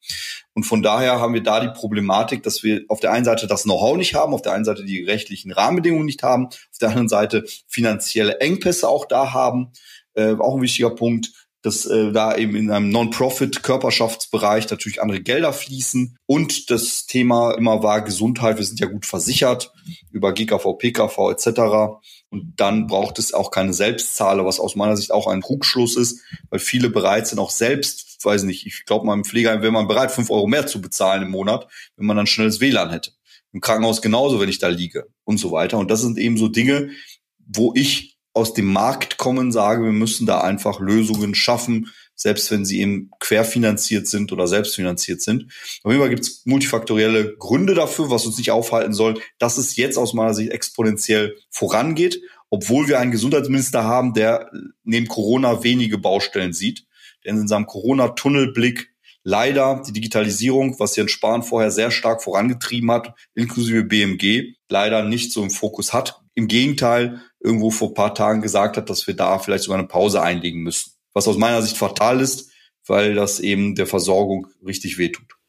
Und 0.53 0.65
von 0.65 0.83
daher 0.83 1.21
haben 1.21 1.33
wir 1.33 1.43
da 1.43 1.61
die 1.61 1.69
Problematik, 1.73 2.43
dass 2.43 2.63
wir 2.63 2.83
auf 2.89 3.01
der 3.01 3.13
einen 3.13 3.25
Seite 3.25 3.47
das 3.47 3.63
Know-how 3.63 3.97
nicht 3.97 4.15
haben, 4.15 4.35
auf 4.35 4.43
der 4.43 4.53
einen 4.53 4.67
Seite 4.67 4.85
die 4.85 5.03
rechtlichen 5.03 5.53
Rahmenbedingungen 5.53 6.05
nicht 6.05 6.23
haben, 6.23 6.47
auf 6.47 6.79
der 6.81 6.91
anderen 6.91 7.09
Seite 7.09 7.45
finanzielle 7.67 8.41
Engpässe 8.41 8.89
auch 8.89 9.07
da 9.07 9.33
haben 9.33 9.73
äh, 10.15 10.35
auch 10.35 10.57
ein 10.57 10.63
wichtiger 10.63 10.91
Punkt, 10.91 11.33
dass 11.63 11.85
äh, 11.85 12.11
da 12.13 12.37
eben 12.37 12.57
in 12.57 12.71
einem 12.71 12.89
Non-Profit-Körperschaftsbereich 12.89 14.71
natürlich 14.71 15.03
andere 15.03 15.21
Gelder 15.21 15.53
fließen. 15.53 16.17
Und 16.27 16.71
das 16.71 17.07
Thema 17.07 17.53
immer 17.53 17.83
war 17.83 18.03
Gesundheit. 18.03 18.57
Wir 18.57 18.65
sind 18.65 18.81
ja 18.81 18.87
gut 18.87 19.05
versichert 19.05 19.73
über 20.11 20.33
GKV, 20.33 20.79
PKV 20.79 21.31
etc. 21.31 22.01
Und 22.31 22.55
dann 22.57 22.87
braucht 22.87 23.19
es 23.19 23.35
auch 23.35 23.51
keine 23.51 23.75
Selbstzahler, 23.75 24.47
was 24.47 24.61
aus 24.61 24.75
meiner 24.75 24.97
Sicht 24.97 25.13
auch 25.13 25.27
ein 25.27 25.43
Trugschluss 25.43 25.97
ist, 25.97 26.21
weil 26.49 26.61
viele 26.61 26.89
bereit 26.89 27.27
sind 27.27 27.39
auch 27.39 27.51
selbst, 27.51 28.25
weiß 28.25 28.45
nicht, 28.45 28.67
ich 28.67 28.85
glaube 28.87 29.07
mal 29.07 29.15
im 29.15 29.25
Pflegeheim 29.25 29.63
wäre 29.63 29.73
man 29.73 29.89
bereit, 29.89 30.13
fünf 30.13 30.31
Euro 30.31 30.47
mehr 30.47 30.67
zu 30.67 30.81
bezahlen 30.81 31.23
im 31.23 31.31
Monat, 31.31 31.67
wenn 31.97 32.07
man 32.07 32.17
dann 32.17 32.27
schnelles 32.27 32.61
WLAN 32.61 32.91
hätte. 32.91 33.13
Im 33.53 33.61
Krankenhaus 33.61 34.01
genauso, 34.01 34.41
wenn 34.41 34.49
ich 34.49 34.61
da 34.61 34.69
liege 34.69 35.09
und 35.25 35.39
so 35.39 35.51
weiter. 35.51 35.79
Und 35.79 35.91
das 35.91 36.01
sind 36.03 36.19
eben 36.19 36.37
so 36.37 36.49
Dinge, 36.49 36.91
wo 37.39 37.73
ich 37.75 38.10
aus 38.33 38.55
dem 38.55 38.73
Markt 38.73 39.17
kommen, 39.17 39.53
sage, 39.53 39.85
wir 39.85 39.93
müssen 39.93 40.27
da 40.27 40.41
einfach 40.41 40.81
Lösungen 40.81 41.35
schaffen, 41.35 41.91
selbst 42.15 42.51
wenn 42.51 42.65
sie 42.65 42.81
eben 42.81 43.11
querfinanziert 43.19 44.07
sind 44.07 44.31
oder 44.31 44.47
selbstfinanziert 44.47 45.23
sind. 45.23 45.53
Auf 45.83 45.91
jeden 45.91 46.01
Fall 46.03 46.11
gibt 46.11 46.23
es 46.23 46.43
multifaktorielle 46.45 47.37
Gründe 47.39 47.75
dafür, 47.75 48.11
was 48.11 48.27
uns 48.27 48.39
nicht 48.39 48.51
aufhalten 48.51 48.93
soll, 48.93 49.21
dass 49.39 49.59
es 49.59 49.77
jetzt 49.77 49.97
aus 49.97 50.13
meiner 50.13 50.35
Sicht 50.35 50.53
exponentiell 50.53 51.37
vorangeht, 51.51 52.21
obwohl 52.51 52.89
wir 52.89 52.99
einen 53.01 53.11
Gesundheitsminister 53.11 53.85
haben, 53.85 54.13
der 54.13 54.51
neben 54.85 55.09
Corona 55.09 55.63
wenige 55.63 55.99
Baustellen 55.99 56.53
sieht. 56.53 56.85
Denn 57.25 57.39
in 57.39 57.49
seinem 57.49 57.67
Corona-Tunnelblick 57.67 58.91
leider 59.23 59.83
die 59.87 59.93
Digitalisierung, 59.93 60.79
was 60.79 60.97
Jens 60.97 61.11
Spahn 61.11 61.43
vorher 61.43 61.71
sehr 61.71 61.91
stark 61.91 62.23
vorangetrieben 62.23 62.91
hat, 62.91 63.15
inklusive 63.35 63.85
BMG, 63.85 64.55
leider 64.69 65.05
nicht 65.05 65.33
so 65.33 65.43
im 65.43 65.51
Fokus 65.51 65.93
hat. 65.93 66.21
Im 66.35 66.49
Gegenteil, 66.49 67.21
irgendwo 67.41 67.71
vor 67.71 67.95
paar 67.95 68.15
Tagen 68.15 68.43
gesagt 68.43 68.77
hat, 68.77 68.91
dass 68.91 69.07
wir 69.07 69.15
da 69.15 69.39
vielleicht 69.39 69.65
sogar 69.65 69.79
eine 69.79 69.89
Pause 69.89 70.23
einlegen 70.23 70.63
müssen. 70.63 70.93
Was 71.13 71.27
aus 71.27 71.39
meiner 71.39 71.63
Sicht 71.63 71.77
fatal 71.77 72.21
ist, 72.21 72.51
weil 72.87 73.15
das 73.15 73.41
eben 73.41 73.75
der 73.75 73.87
Versorgung 73.87 74.47
richtig 74.65 74.99
wehtut. 74.99 75.40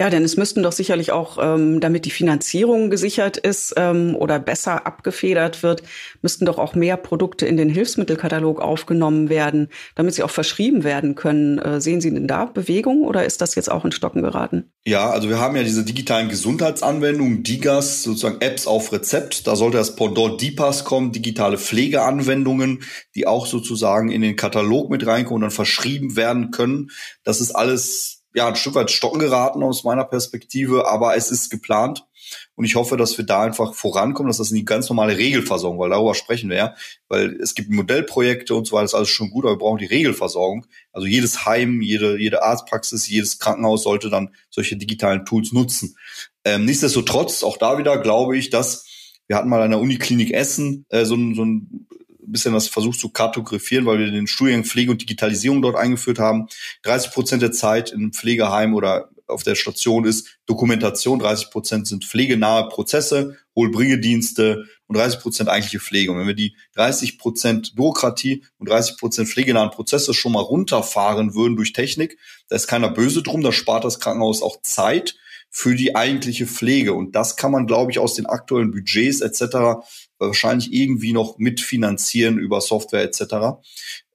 Ja, 0.00 0.10
denn 0.10 0.24
es 0.24 0.36
müssten 0.36 0.62
doch 0.62 0.72
sicherlich 0.72 1.12
auch, 1.12 1.38
ähm, 1.40 1.80
damit 1.80 2.04
die 2.04 2.10
Finanzierung 2.10 2.90
gesichert 2.90 3.36
ist 3.36 3.74
ähm, 3.76 4.16
oder 4.16 4.38
besser 4.38 4.86
abgefedert 4.86 5.62
wird, 5.62 5.82
müssten 6.20 6.44
doch 6.44 6.58
auch 6.58 6.74
mehr 6.74 6.96
Produkte 6.96 7.46
in 7.46 7.56
den 7.56 7.68
Hilfsmittelkatalog 7.68 8.60
aufgenommen 8.60 9.28
werden, 9.28 9.68
damit 9.94 10.14
sie 10.14 10.22
auch 10.22 10.30
verschrieben 10.30 10.84
werden 10.84 11.14
können. 11.14 11.58
Äh, 11.58 11.80
sehen 11.80 12.00
Sie 12.00 12.12
denn 12.12 12.26
da 12.26 12.44
Bewegung 12.44 13.02
oder 13.02 13.24
ist 13.24 13.40
das 13.40 13.54
jetzt 13.54 13.70
auch 13.70 13.84
in 13.84 13.92
Stocken 13.92 14.22
geraten? 14.22 14.72
Ja, 14.84 15.10
also 15.10 15.28
wir 15.28 15.38
haben 15.38 15.56
ja 15.56 15.62
diese 15.62 15.84
digitalen 15.84 16.28
Gesundheitsanwendungen, 16.28 17.42
DIGAS, 17.42 18.02
sozusagen 18.02 18.40
Apps 18.40 18.66
auf 18.66 18.92
Rezept. 18.92 19.46
Da 19.46 19.56
sollte 19.56 19.78
das 19.78 19.96
Pendant 19.96 20.40
DIPAS 20.40 20.84
kommen, 20.84 21.12
digitale 21.12 21.58
Pflegeanwendungen, 21.58 22.82
die 23.14 23.26
auch 23.26 23.46
sozusagen 23.46 24.10
in 24.10 24.22
den 24.22 24.36
Katalog 24.36 24.90
mit 24.90 25.06
reinkommen 25.06 25.36
und 25.36 25.40
dann 25.42 25.50
verschrieben 25.50 26.16
werden 26.16 26.50
können. 26.50 26.90
Das 27.24 27.40
ist 27.40 27.52
alles 27.52 28.21
ja, 28.34 28.48
ein 28.48 28.56
Stück 28.56 28.74
weit 28.74 28.90
stocken 28.90 29.18
geraten 29.18 29.62
aus 29.62 29.84
meiner 29.84 30.04
Perspektive, 30.04 30.88
aber 30.88 31.16
es 31.16 31.30
ist 31.30 31.50
geplant. 31.50 32.06
Und 32.54 32.64
ich 32.64 32.76
hoffe, 32.76 32.96
dass 32.96 33.18
wir 33.18 33.26
da 33.26 33.42
einfach 33.42 33.74
vorankommen, 33.74 34.28
dass 34.28 34.38
das 34.38 34.50
in 34.50 34.56
die 34.56 34.64
ganz 34.64 34.88
normale 34.88 35.18
Regelversorgung, 35.18 35.78
weil 35.78 35.90
darüber 35.90 36.14
sprechen 36.14 36.48
wir 36.50 36.56
ja, 36.56 36.74
weil 37.08 37.36
es 37.40 37.54
gibt 37.54 37.70
Modellprojekte 37.70 38.54
und 38.54 38.66
so 38.66 38.72
weiter, 38.72 38.84
das 38.84 38.92
ist 38.92 38.96
alles 38.96 39.08
schon 39.08 39.30
gut, 39.30 39.44
aber 39.44 39.54
wir 39.54 39.58
brauchen 39.58 39.78
die 39.78 39.86
Regelversorgung. 39.86 40.66
Also 40.92 41.06
jedes 41.06 41.44
Heim, 41.44 41.82
jede, 41.82 42.18
jede 42.18 42.42
Arztpraxis, 42.42 43.08
jedes 43.08 43.38
Krankenhaus 43.38 43.82
sollte 43.82 44.08
dann 44.08 44.34
solche 44.50 44.76
digitalen 44.76 45.26
Tools 45.26 45.52
nutzen. 45.52 45.96
Ähm, 46.44 46.64
nichtsdestotrotz, 46.64 47.42
auch 47.42 47.56
da 47.56 47.78
wieder 47.78 47.98
glaube 47.98 48.36
ich, 48.36 48.50
dass 48.50 48.86
wir 49.26 49.36
hatten 49.36 49.48
mal 49.48 49.62
an 49.62 49.70
der 49.70 49.80
Uniklinik 49.80 50.32
Essen 50.32 50.84
äh, 50.90 51.04
so, 51.04 51.14
ein, 51.14 51.34
so 51.34 51.44
ein 51.44 51.86
bisschen 52.32 52.54
das 52.54 52.68
versucht 52.68 52.98
zu 52.98 53.10
kartografieren, 53.10 53.86
weil 53.86 53.98
wir 53.98 54.10
den 54.10 54.26
Studiengang 54.26 54.64
Pflege 54.64 54.90
und 54.90 55.00
Digitalisierung 55.02 55.62
dort 55.62 55.76
eingeführt 55.76 56.18
haben. 56.18 56.48
30 56.82 57.12
Prozent 57.12 57.42
der 57.42 57.52
Zeit 57.52 57.92
im 57.92 58.12
Pflegeheim 58.12 58.74
oder 58.74 59.10
auf 59.26 59.42
der 59.42 59.54
Station 59.54 60.04
ist 60.04 60.38
Dokumentation, 60.46 61.18
30 61.18 61.50
Prozent 61.50 61.86
sind 61.86 62.04
pflegenahe 62.04 62.68
Prozesse, 62.68 63.38
Hohlbringedienste 63.56 64.66
und 64.86 64.96
30 64.96 65.20
Prozent 65.20 65.48
eigentliche 65.48 65.80
Pflege. 65.80 66.12
Und 66.12 66.18
wenn 66.18 66.26
wir 66.26 66.34
die 66.34 66.56
30 66.74 67.18
Prozent 67.18 67.74
Bürokratie 67.74 68.44
und 68.58 68.68
30 68.68 68.98
Prozent 68.98 69.28
pflegenahen 69.28 69.70
Prozesse 69.70 70.14
schon 70.14 70.32
mal 70.32 70.40
runterfahren 70.40 71.34
würden 71.34 71.56
durch 71.56 71.72
Technik, 71.72 72.18
da 72.48 72.56
ist 72.56 72.66
keiner 72.66 72.90
böse 72.90 73.22
drum, 73.22 73.42
da 73.42 73.52
spart 73.52 73.84
das 73.84 74.00
Krankenhaus 74.00 74.42
auch 74.42 74.60
Zeit 74.62 75.16
für 75.50 75.74
die 75.74 75.96
eigentliche 75.96 76.46
Pflege. 76.46 76.94
Und 76.94 77.14
das 77.14 77.36
kann 77.36 77.52
man, 77.52 77.66
glaube 77.66 77.90
ich, 77.90 77.98
aus 77.98 78.14
den 78.14 78.26
aktuellen 78.26 78.70
Budgets 78.70 79.20
etc 79.20 79.82
wahrscheinlich 80.26 80.72
irgendwie 80.72 81.12
noch 81.12 81.38
mitfinanzieren 81.38 82.38
über 82.38 82.60
Software 82.60 83.02
etc. 83.02 83.62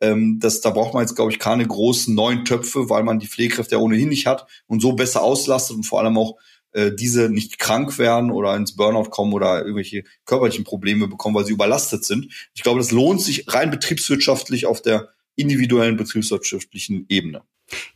Ähm, 0.01 0.39
das, 0.39 0.61
da 0.61 0.69
braucht 0.69 0.93
man 0.93 1.03
jetzt, 1.03 1.15
glaube 1.15 1.31
ich, 1.31 1.39
keine 1.39 1.65
großen 1.65 2.13
neuen 2.13 2.45
Töpfe, 2.45 2.89
weil 2.89 3.03
man 3.03 3.19
die 3.19 3.27
Pflegekräfte 3.27 3.75
ja 3.75 3.81
ohnehin 3.81 4.09
nicht 4.09 4.27
hat 4.27 4.47
und 4.67 4.81
so 4.81 4.93
besser 4.93 5.23
auslastet 5.23 5.77
und 5.77 5.83
vor 5.83 5.99
allem 5.99 6.17
auch 6.17 6.37
äh, 6.73 6.91
diese 6.93 7.29
nicht 7.29 7.59
krank 7.59 7.97
werden 7.97 8.31
oder 8.31 8.55
ins 8.55 8.75
Burnout 8.75 9.09
kommen 9.09 9.33
oder 9.33 9.59
irgendwelche 9.59 10.03
körperlichen 10.25 10.63
Probleme 10.63 11.07
bekommen, 11.07 11.35
weil 11.35 11.45
sie 11.45 11.53
überlastet 11.53 12.05
sind. 12.05 12.27
Ich 12.53 12.63
glaube, 12.63 12.79
das 12.79 12.91
lohnt 12.91 13.21
sich 13.21 13.45
rein 13.47 13.71
betriebswirtschaftlich 13.71 14.65
auf 14.65 14.81
der 14.81 15.09
individuellen 15.35 15.97
betriebswirtschaftlichen 15.97 17.05
Ebene. 17.09 17.41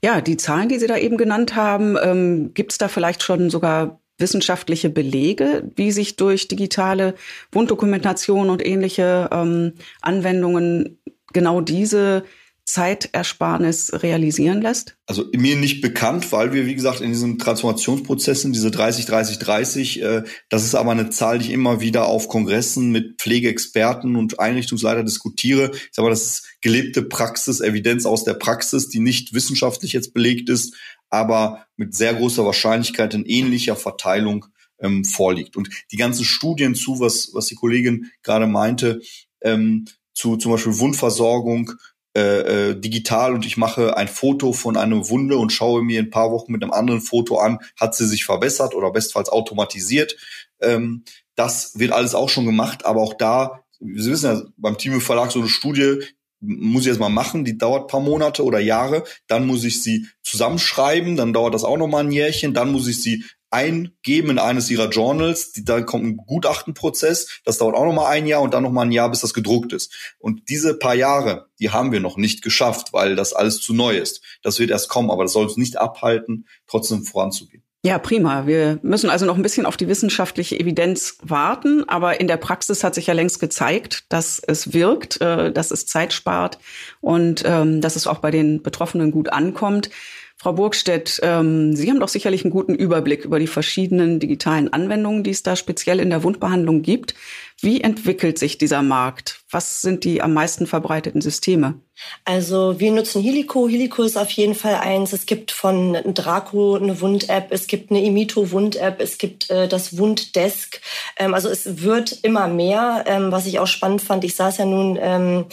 Ja, 0.03 0.22
die 0.22 0.38
Zahlen, 0.38 0.70
die 0.70 0.80
Sie 0.80 0.88
da 0.88 0.98
eben 0.98 1.18
genannt 1.18 1.56
haben, 1.56 1.96
ähm, 2.01 2.53
gibt 2.53 2.74
es 2.74 2.77
da 2.77 2.88
vielleicht 2.88 3.24
schon 3.24 3.50
sogar 3.50 4.00
wissenschaftliche 4.22 4.90
Belege, 4.90 5.70
wie 5.75 5.92
sich 5.92 6.16
durch 6.16 6.48
digitale 6.48 7.16
Wunddokumentation 7.51 8.50
und 8.50 8.66
ähnliche 8.66 9.30
ähm, 9.32 9.74
Anwendungen 10.01 11.00
genau 11.34 11.62
diese 11.62 12.24
Zeitersparnis 12.72 13.92
realisieren 14.01 14.62
lässt? 14.62 14.96
Also 15.06 15.25
mir 15.36 15.58
nicht 15.58 15.82
bekannt, 15.82 16.32
weil 16.32 16.54
wir, 16.54 16.66
wie 16.66 16.75
gesagt, 16.75 17.01
in 17.01 17.10
diesen 17.10 17.38
Transformationsprozessen, 17.38 18.54
diese 18.54 18.72
30, 18.72 19.06
30, 19.06 19.40
30, 19.40 20.01
äh, 20.01 20.24
das 20.48 20.63
ist 20.63 20.75
aber 20.75 20.92
eine 20.92 21.10
Zahl, 21.10 21.40
die 21.40 21.48
ich 21.48 21.51
immer 21.51 21.82
wieder 21.82 22.06
auf 22.06 22.30
Kongressen 22.30 22.92
mit 22.92 23.20
Pflegeexperten 23.20 24.16
und 24.16 24.40
Einrichtungsleiter 24.40 25.04
diskutiere. 25.04 25.72
Ich 25.74 25.90
sage 25.92 26.06
mal, 26.06 26.12
das 26.12 26.25
ist 26.25 26.48
gelebte 26.62 27.01
Praxis, 27.01 27.60
Evidenz 27.60 28.06
aus 28.06 28.24
der 28.24 28.36
Praxis, 28.36 28.88
die 28.88 29.00
nicht 29.00 29.34
wissenschaftlich 29.34 29.92
jetzt 29.92 30.13
belegt 30.13 30.50
ist, 30.50 30.75
aber 31.12 31.68
mit 31.75 31.94
sehr 31.94 32.15
großer 32.15 32.44
Wahrscheinlichkeit 32.46 33.13
in 33.13 33.25
ähnlicher 33.25 33.75
Verteilung 33.75 34.48
ähm, 34.80 35.06
vorliegt. 35.06 35.56
Und 35.56 35.70
die 35.91 35.98
ganzen 35.98 36.25
Studien 36.25 36.74
zu, 36.74 37.00
was, 37.00 37.30
was 37.34 37.46
die 37.46 37.56
Kollegin 37.56 38.12
gerade 38.24 38.48
meinte, 38.48 39.01
ähm, 39.41 39.86
zu 40.13 40.38
zum 40.38 40.51
Beispiel 40.53 40.80
Wundversorgung 40.80 41.74
äh, 42.13 42.72
äh, 42.72 42.80
digital 42.80 43.34
und 43.34 43.46
ich 43.46 43.56
mache 43.56 43.96
ein 43.96 44.10
Foto 44.10 44.51
von 44.51 44.75
einer 44.75 45.08
Wunde 45.10 45.38
und 45.38 45.53
schaue 45.53 45.82
mir 45.82 46.00
ein 46.01 46.10
paar 46.10 46.32
Wochen 46.32 46.51
mit 46.51 46.62
einem 46.62 46.74
anderen 46.74 47.00
Foto 47.00 47.38
an, 47.38 47.60
hat 47.80 47.96
sie 47.96 48.06
sich 48.06 48.25
verbessert 48.25 48.75
oder 48.75 48.91
bestfalls 48.91 49.30
automatisiert. 49.30 50.18
Ähm, 50.60 51.03
das 51.36 51.80
wird 51.80 51.94
alles 51.94 52.13
auch 52.13 52.30
schon 52.30 52.46
gemacht, 52.46 52.86
aber 52.86 53.01
auch 53.01 53.13
da, 53.13 53.63
Sie 53.80 54.12
wissen 54.12 54.25
ja, 54.25 54.44
beim 54.58 54.77
Team 54.77 55.01
Verlag 55.01 55.32
so 55.32 55.39
eine 55.39 55.50
Studie, 55.50 56.03
muss 56.42 56.82
ich 56.82 56.88
jetzt 56.88 57.00
mal 57.00 57.10
machen, 57.10 57.46
die 57.46 57.58
dauert 57.58 57.88
paar 57.88 58.00
Monate 58.00 58.44
oder 58.44 58.60
Jahre, 58.60 59.04
dann 59.28 59.46
muss 59.46 59.64
ich 59.64 59.82
sie 59.82 60.08
zusammenschreiben, 60.24 61.16
dann 61.16 61.34
dauert 61.34 61.54
das 61.54 61.64
auch 61.64 61.78
noch 61.78 61.88
mal 61.88 62.04
ein 62.04 62.12
Jährchen, 62.12 62.54
dann 62.54 62.72
muss 62.72 62.88
ich 62.88 63.02
sie 63.02 63.24
eingeben 63.52 64.32
in 64.32 64.40
eines 64.40 64.72
ihrer 64.72 64.90
Journals, 64.90 65.52
die, 65.52 65.66
dann 65.66 65.86
kommt 65.86 66.06
ein 66.06 66.18
Gutachtenprozess, 66.18 67.42
das 67.44 67.58
dauert 67.58 67.76
auch 67.76 67.86
noch 67.86 67.94
mal 67.94 68.08
ein 68.08 68.26
Jahr 68.26 68.42
und 68.42 68.54
dann 68.54 68.64
noch 68.64 68.72
mal 68.72 68.84
ein 68.84 68.94
Jahr, 68.94 69.10
bis 69.10 69.20
das 69.20 69.34
gedruckt 69.34 69.74
ist. 69.74 70.16
Und 70.20 70.50
diese 70.50 70.80
paar 70.80 70.96
Jahre, 70.96 71.48
die 71.60 71.70
haben 71.70 71.92
wir 71.92 72.00
noch 72.00 72.18
nicht 72.18 72.42
geschafft, 72.42 72.94
weil 72.94 73.16
das 73.16 73.34
alles 73.34 73.60
zu 73.60 73.74
neu 73.74 73.98
ist. 73.98 74.22
Das 74.42 74.58
wird 74.58 74.72
erst 74.72 74.90
kommen, 74.90 75.12
aber 75.12 75.24
das 75.24 75.34
soll 75.34 75.46
uns 75.46 75.58
nicht 75.58 75.78
abhalten, 75.78 76.48
trotzdem 76.66 77.04
voranzugehen. 77.04 77.64
Ja, 77.84 77.98
prima. 77.98 78.46
Wir 78.46 78.78
müssen 78.84 79.10
also 79.10 79.26
noch 79.26 79.36
ein 79.36 79.42
bisschen 79.42 79.66
auf 79.66 79.76
die 79.76 79.88
wissenschaftliche 79.88 80.60
Evidenz 80.60 81.18
warten, 81.24 81.84
aber 81.90 82.20
in 82.20 82.28
der 82.28 82.38
Praxis 82.38 82.84
hat 82.84 82.94
sich 82.94 83.08
ja 83.08 83.16
längst 83.16 83.40
gezeigt, 83.40 84.06
dass 84.10 84.40
es 84.40 84.72
wirkt, 84.74 85.20
äh, 85.20 85.52
dass 85.52 85.72
es 85.72 85.88
Zeit 85.88 86.14
spart 86.14 86.60
und 87.00 87.44
ähm, 87.44 87.82
dass 87.82 87.96
es 87.96 88.06
auch 88.06 88.20
bei 88.20 88.30
den 88.30 88.62
Betroffenen 88.62 89.10
gut 89.10 89.34
ankommt. 89.34 89.90
Frau 90.38 90.54
Burgstedt, 90.54 91.20
ähm, 91.24 91.76
Sie 91.76 91.90
haben 91.90 92.00
doch 92.00 92.08
sicherlich 92.08 92.44
einen 92.44 92.52
guten 92.52 92.76
Überblick 92.76 93.26
über 93.26 93.40
die 93.40 93.48
verschiedenen 93.48 94.20
digitalen 94.20 94.72
Anwendungen, 94.74 95.24
die 95.24 95.30
es 95.32 95.44
da 95.44 95.56
speziell 95.56 96.00
in 96.00 96.10
der 96.12 96.24
Wundbehandlung 96.24 96.84
gibt. 96.84 97.16
Wie 97.62 97.82
entwickelt 97.82 98.39
sich 98.39 98.58
dieser 98.58 98.82
Markt? 98.82 99.44
Was 99.51 99.82
sind 99.82 100.03
die 100.03 100.22
am 100.24 100.34
meisten 100.34 100.65
verbreiteten 100.65 101.22
Systeme? 101.22 101.80
Also 102.25 102.80
wir 102.80 102.91
nutzen 102.91 103.22
Helico. 103.22 103.68
Helico 103.70 104.01
ist 104.01 104.18
auf 104.18 104.32
jeden 104.32 104.56
Fall 104.56 104.75
eins. 104.75 105.13
Es 105.13 105.27
gibt 105.27 105.51
von 105.51 105.94
Draco 106.15 106.75
eine 106.75 107.00
Wund-App, 107.01 107.51
es 107.51 107.68
gibt 107.68 107.91
eine 107.91 108.03
Imito-Wund-App, 108.03 109.00
es 109.00 109.20
gibt 109.20 109.51
äh, 109.51 109.68
das 109.68 109.98
Wunddesk. 110.00 110.82
Ähm, 111.18 111.36
also 111.36 111.50
es 111.50 111.84
wird 111.84 112.18
immer 112.24 112.48
mehr, 112.48 113.03
ähm, 113.06 113.32
was 113.32 113.46
ich 113.46 113.60
auch 113.60 113.68
spannend 113.68 114.01
fand. 114.01 114.24
Ich 114.24 114.36
saß 114.36 114.58
ja 114.58 114.65
nun 114.65 114.98
ähm, 115.00 115.46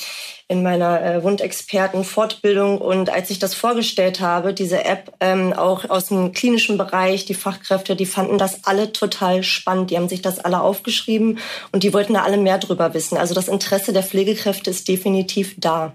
in 0.48 0.62
meiner 0.62 1.02
äh, 1.04 1.22
Wundexperten-Fortbildung 1.22 2.78
und 2.78 3.10
als 3.10 3.28
ich 3.28 3.38
das 3.38 3.54
vorgestellt 3.54 4.20
habe, 4.20 4.54
diese 4.54 4.82
App 4.82 5.12
ähm, 5.20 5.52
auch 5.52 5.88
aus 5.90 6.06
dem 6.06 6.32
klinischen 6.32 6.78
Bereich, 6.78 7.26
die 7.26 7.34
Fachkräfte, 7.34 7.94
die 7.94 8.06
fanden 8.06 8.38
das 8.38 8.64
alle 8.64 8.92
total 8.92 9.42
spannend. 9.42 9.90
Die 9.90 9.98
haben 9.98 10.08
sich 10.08 10.22
das 10.22 10.38
alle 10.38 10.62
aufgeschrieben 10.62 11.38
und 11.72 11.82
die 11.82 11.92
wollten 11.92 12.14
da 12.14 12.22
alle 12.22 12.38
mehr 12.38 12.56
drüber 12.56 12.94
wissen. 12.94 13.18
Also 13.18 13.34
das 13.34 13.48
Interesse 13.48 13.92
der 13.92 14.02
Pflegekräfte 14.02 14.70
ist 14.70 14.88
definitiv 14.88 15.54
da. 15.58 15.92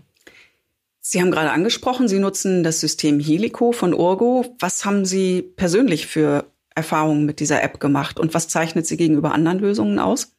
Sie 1.01 1.19
haben 1.19 1.31
gerade 1.31 1.51
angesprochen, 1.51 2.07
Sie 2.07 2.19
nutzen 2.19 2.63
das 2.63 2.79
System 2.79 3.19
Helico 3.19 3.71
von 3.71 3.93
Urgo. 3.93 4.55
Was 4.59 4.85
haben 4.85 5.03
Sie 5.03 5.41
persönlich 5.41 6.07
für 6.07 6.45
Erfahrungen 6.75 7.25
mit 7.25 7.39
dieser 7.39 7.61
App 7.63 7.79
gemacht 7.79 8.19
und 8.19 8.33
was 8.33 8.47
zeichnet 8.47 8.87
sie 8.87 8.97
gegenüber 8.97 9.31
anderen 9.31 9.59
Lösungen 9.59 9.99
aus? 9.99 10.33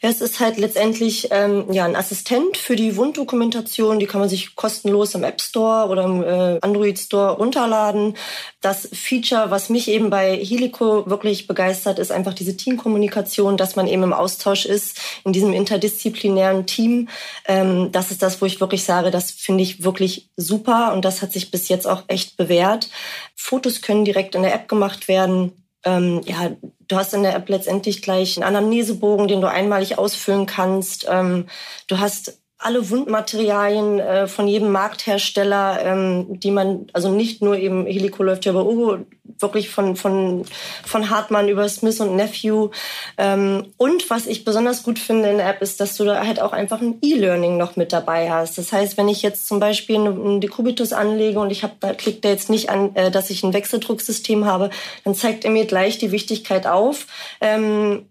Ja, 0.00 0.10
es 0.10 0.20
ist 0.20 0.38
halt 0.38 0.58
letztendlich 0.58 1.28
ähm, 1.32 1.72
ja 1.72 1.84
ein 1.84 1.96
Assistent 1.96 2.56
für 2.56 2.76
die 2.76 2.96
Wunddokumentation. 2.96 3.98
Die 3.98 4.06
kann 4.06 4.20
man 4.20 4.28
sich 4.28 4.54
kostenlos 4.54 5.14
im 5.14 5.24
App 5.24 5.40
Store 5.40 5.88
oder 5.88 6.04
im 6.04 6.22
äh, 6.22 6.58
Android 6.60 6.98
Store 6.98 7.32
runterladen. 7.32 8.14
Das 8.60 8.88
Feature, 8.92 9.50
was 9.50 9.70
mich 9.70 9.88
eben 9.88 10.08
bei 10.08 10.36
Helico 10.36 11.10
wirklich 11.10 11.48
begeistert, 11.48 11.98
ist 11.98 12.12
einfach 12.12 12.34
diese 12.34 12.56
Teamkommunikation, 12.56 13.56
dass 13.56 13.74
man 13.74 13.88
eben 13.88 14.04
im 14.04 14.12
Austausch 14.12 14.66
ist 14.66 15.00
in 15.24 15.32
diesem 15.32 15.52
interdisziplinären 15.52 16.66
Team. 16.66 17.08
Ähm, 17.46 17.90
das 17.90 18.12
ist 18.12 18.22
das, 18.22 18.40
wo 18.40 18.46
ich 18.46 18.60
wirklich 18.60 18.84
sage, 18.84 19.10
das 19.10 19.32
finde 19.32 19.64
ich 19.64 19.82
wirklich 19.82 20.30
super 20.36 20.92
und 20.92 21.04
das 21.04 21.22
hat 21.22 21.32
sich 21.32 21.50
bis 21.50 21.68
jetzt 21.68 21.86
auch 21.86 22.04
echt 22.06 22.36
bewährt. 22.36 22.88
Fotos 23.34 23.82
können 23.82 24.04
direkt 24.04 24.36
in 24.36 24.42
der 24.42 24.54
App 24.54 24.68
gemacht 24.68 25.08
werden 25.08 25.52
ähm, 25.84 26.22
ja, 26.24 26.50
du 26.88 26.96
hast 26.96 27.14
in 27.14 27.22
der 27.22 27.34
App 27.34 27.48
letztendlich 27.48 28.02
gleich 28.02 28.36
einen 28.36 28.44
Anamnesebogen, 28.44 29.28
den 29.28 29.40
du 29.40 29.48
einmalig 29.48 29.98
ausfüllen 29.98 30.46
kannst. 30.46 31.06
Ähm, 31.08 31.46
du 31.86 31.98
hast 31.98 32.40
alle 32.58 32.90
Wundmaterialien 32.90 34.00
äh, 34.00 34.26
von 34.26 34.48
jedem 34.48 34.72
Markthersteller, 34.72 35.80
ähm, 35.84 36.40
die 36.40 36.50
man, 36.50 36.88
also 36.92 37.10
nicht 37.10 37.40
nur 37.40 37.56
eben 37.56 37.86
Helico 37.86 38.24
läuft 38.24 38.44
ja 38.46 38.52
bei 38.52 38.60
Ugo, 38.60 38.98
wirklich 39.38 39.70
von, 39.70 39.94
von, 39.94 40.44
von 40.84 41.10
Hartmann 41.10 41.48
über 41.48 41.68
Smith 41.68 42.00
und 42.00 42.16
Nephew. 42.16 42.70
Ähm, 43.16 43.66
und 43.76 44.10
was 44.10 44.26
ich 44.26 44.44
besonders 44.44 44.82
gut 44.82 44.98
finde 44.98 45.30
in 45.30 45.36
der 45.36 45.48
App 45.48 45.62
ist, 45.62 45.80
dass 45.80 45.96
du 45.96 46.04
da 46.04 46.26
halt 46.26 46.40
auch 46.40 46.52
einfach 46.52 46.80
ein 46.80 46.98
E-Learning 47.00 47.56
noch 47.56 47.76
mit 47.76 47.92
dabei 47.92 48.30
hast. 48.30 48.58
Das 48.58 48.72
heißt, 48.72 48.96
wenn 48.96 49.08
ich 49.08 49.22
jetzt 49.22 49.46
zum 49.46 49.60
Beispiel 49.60 49.96
einen 49.96 50.40
Decubitus 50.40 50.92
anlege 50.92 51.38
und 51.38 51.50
ich 51.50 51.62
habe 51.62 51.74
da 51.78 51.94
klickt 51.94 52.24
der 52.24 52.32
jetzt 52.32 52.50
nicht 52.50 52.70
an, 52.70 52.94
äh, 52.96 53.12
dass 53.12 53.30
ich 53.30 53.44
ein 53.44 53.52
Wechseldrucksystem 53.52 54.46
habe, 54.46 54.70
dann 55.04 55.14
zeigt 55.14 55.44
er 55.44 55.52
mir 55.52 55.66
gleich 55.66 55.98
die 55.98 56.10
Wichtigkeit 56.10 56.66
auf. 56.66 57.06
Ähm, 57.40 58.06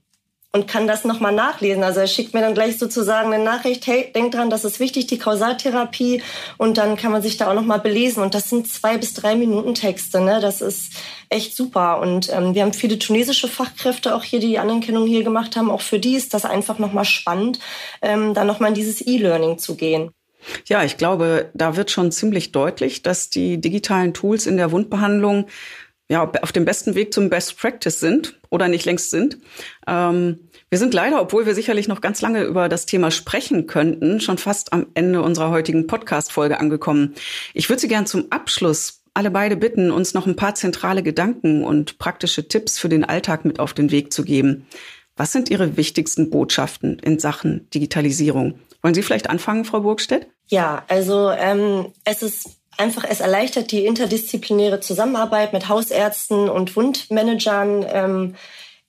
und 0.54 0.68
kann 0.68 0.88
das 0.88 1.04
nochmal 1.04 1.34
nachlesen. 1.34 1.84
Also 1.84 2.00
er 2.00 2.08
schickt 2.08 2.34
mir 2.34 2.42
dann 2.42 2.54
gleich 2.54 2.78
sozusagen 2.80 3.34
eine 3.34 3.44
Nachricht, 3.44 3.86
hey, 3.86 4.12
denk 4.14 4.32
dran, 4.32 4.50
das 4.50 4.66
ist 4.66 4.80
wichtig, 4.80 5.08
die 5.08 5.18
Kausaltherapie. 5.18 6.22
Und 6.58 6.78
dann 6.78 6.96
kann 6.96 7.12
man 7.12 7.22
sich 7.22 7.38
da 7.38 7.50
auch 7.50 7.54
nochmal 7.54 7.80
belesen. 7.80 8.24
Und 8.24 8.34
das 8.34 8.50
sind 8.50 8.68
zwei 8.68 8.98
bis 8.98 9.14
drei 9.14 9.36
Minuten 9.36 9.76
Texte. 9.76 10.22
Ne? 10.22 10.40
Das 10.42 10.62
ist 10.62 10.94
echt 11.30 11.56
super. 11.56 12.00
Und 12.00 12.32
ähm, 12.34 12.56
wir 12.56 12.64
haben 12.64 12.74
viele 12.74 12.98
tunesische 12.98 13.48
Fachkräfte 13.48 14.16
auch 14.16 14.24
hier, 14.24 14.40
die 14.40 14.48
die 14.48 14.60
Anerkennung 14.60 15.06
hier 15.06 15.24
gemacht 15.24 15.56
haben. 15.56 15.70
Auch 15.70 15.82
für 15.82 16.00
die 16.00 16.16
ist 16.16 16.34
das 16.34 16.46
einfach 16.46 16.80
nochmal 16.80 17.06
spannend, 17.06 17.60
ähm, 18.02 18.34
da 18.34 18.44
nochmal 18.44 18.70
in 18.70 18.76
dieses 18.76 19.06
E-Learning 19.06 19.58
zu 19.58 19.76
gehen. 19.76 20.12
Ja, 20.66 20.84
ich 20.84 20.98
glaube, 20.98 21.50
da 21.54 21.76
wird 21.76 21.92
schon 21.92 22.12
ziemlich 22.12 22.52
deutlich, 22.52 23.04
dass 23.04 23.30
die 23.30 23.60
digitalen 23.60 24.14
Tools 24.14 24.46
in 24.46 24.56
der 24.56 24.72
Wundbehandlung 24.72 25.48
ja, 26.10 26.32
auf 26.42 26.52
dem 26.52 26.66
besten 26.66 26.96
Weg 26.96 27.14
zum 27.14 27.30
Best 27.30 27.58
Practice 27.58 28.00
sind 28.00 28.40
oder 28.50 28.68
nicht 28.68 28.86
längst 28.86 29.10
sind. 29.10 29.38
Ähm, 29.88 30.40
wir 30.70 30.78
sind 30.78 30.94
leider, 30.94 31.22
obwohl 31.22 31.46
wir 31.46 31.56
sicherlich 31.56 31.88
noch 31.88 32.02
ganz 32.02 32.22
lange 32.22 32.44
über 32.44 32.70
das 32.70 32.86
Thema 32.86 33.12
sprechen 33.12 33.68
könnten, 33.68 34.20
schon 34.20 34.38
fast 34.38 34.74
am 34.74 34.88
Ende 34.94 35.22
unserer 35.22 35.50
heutigen 35.50 35.88
Podcast-Folge 35.88 36.60
angekommen. 36.60 37.16
Ich 37.54 37.70
würde 37.70 37.82
Sie 37.82 37.88
gern 37.88 38.06
zum 38.06 38.32
Abschluss 38.32 39.02
alle 39.14 39.32
beide 39.32 39.58
bitten, 39.58 39.92
uns 39.92 40.14
noch 40.14 40.28
ein 40.28 40.36
paar 40.36 40.56
zentrale 40.56 41.04
Gedanken 41.04 41.64
und 41.64 41.98
praktische 41.98 42.48
Tipps 42.48 42.78
für 42.78 42.90
den 42.90 43.04
Alltag 43.04 43.46
mit 43.46 43.60
auf 43.60 43.74
den 43.74 43.92
Weg 43.92 44.14
zu 44.14 44.24
geben. 44.24 44.68
Was 45.16 45.32
sind 45.32 45.50
Ihre 45.50 45.76
wichtigsten 45.76 46.30
Botschaften 46.30 47.00
in 47.00 47.18
Sachen 47.18 47.68
Digitalisierung? 47.72 48.60
Wollen 48.82 48.94
Sie 48.94 49.02
vielleicht 49.02 49.30
anfangen, 49.30 49.66
Frau 49.66 49.82
Burgstedt? 49.82 50.28
Ja, 50.48 50.84
also 50.88 51.32
ähm, 51.32 51.88
es 52.06 52.22
ist 52.22 52.57
einfach, 52.78 53.04
es 53.08 53.20
erleichtert 53.20 53.72
die 53.72 53.86
interdisziplinäre 53.86 54.80
Zusammenarbeit 54.80 55.54
mit 55.54 55.68
Hausärzten 55.68 56.50
und 56.50 56.76
Wundmanagern. 56.76 57.86
Ähm, 57.88 58.36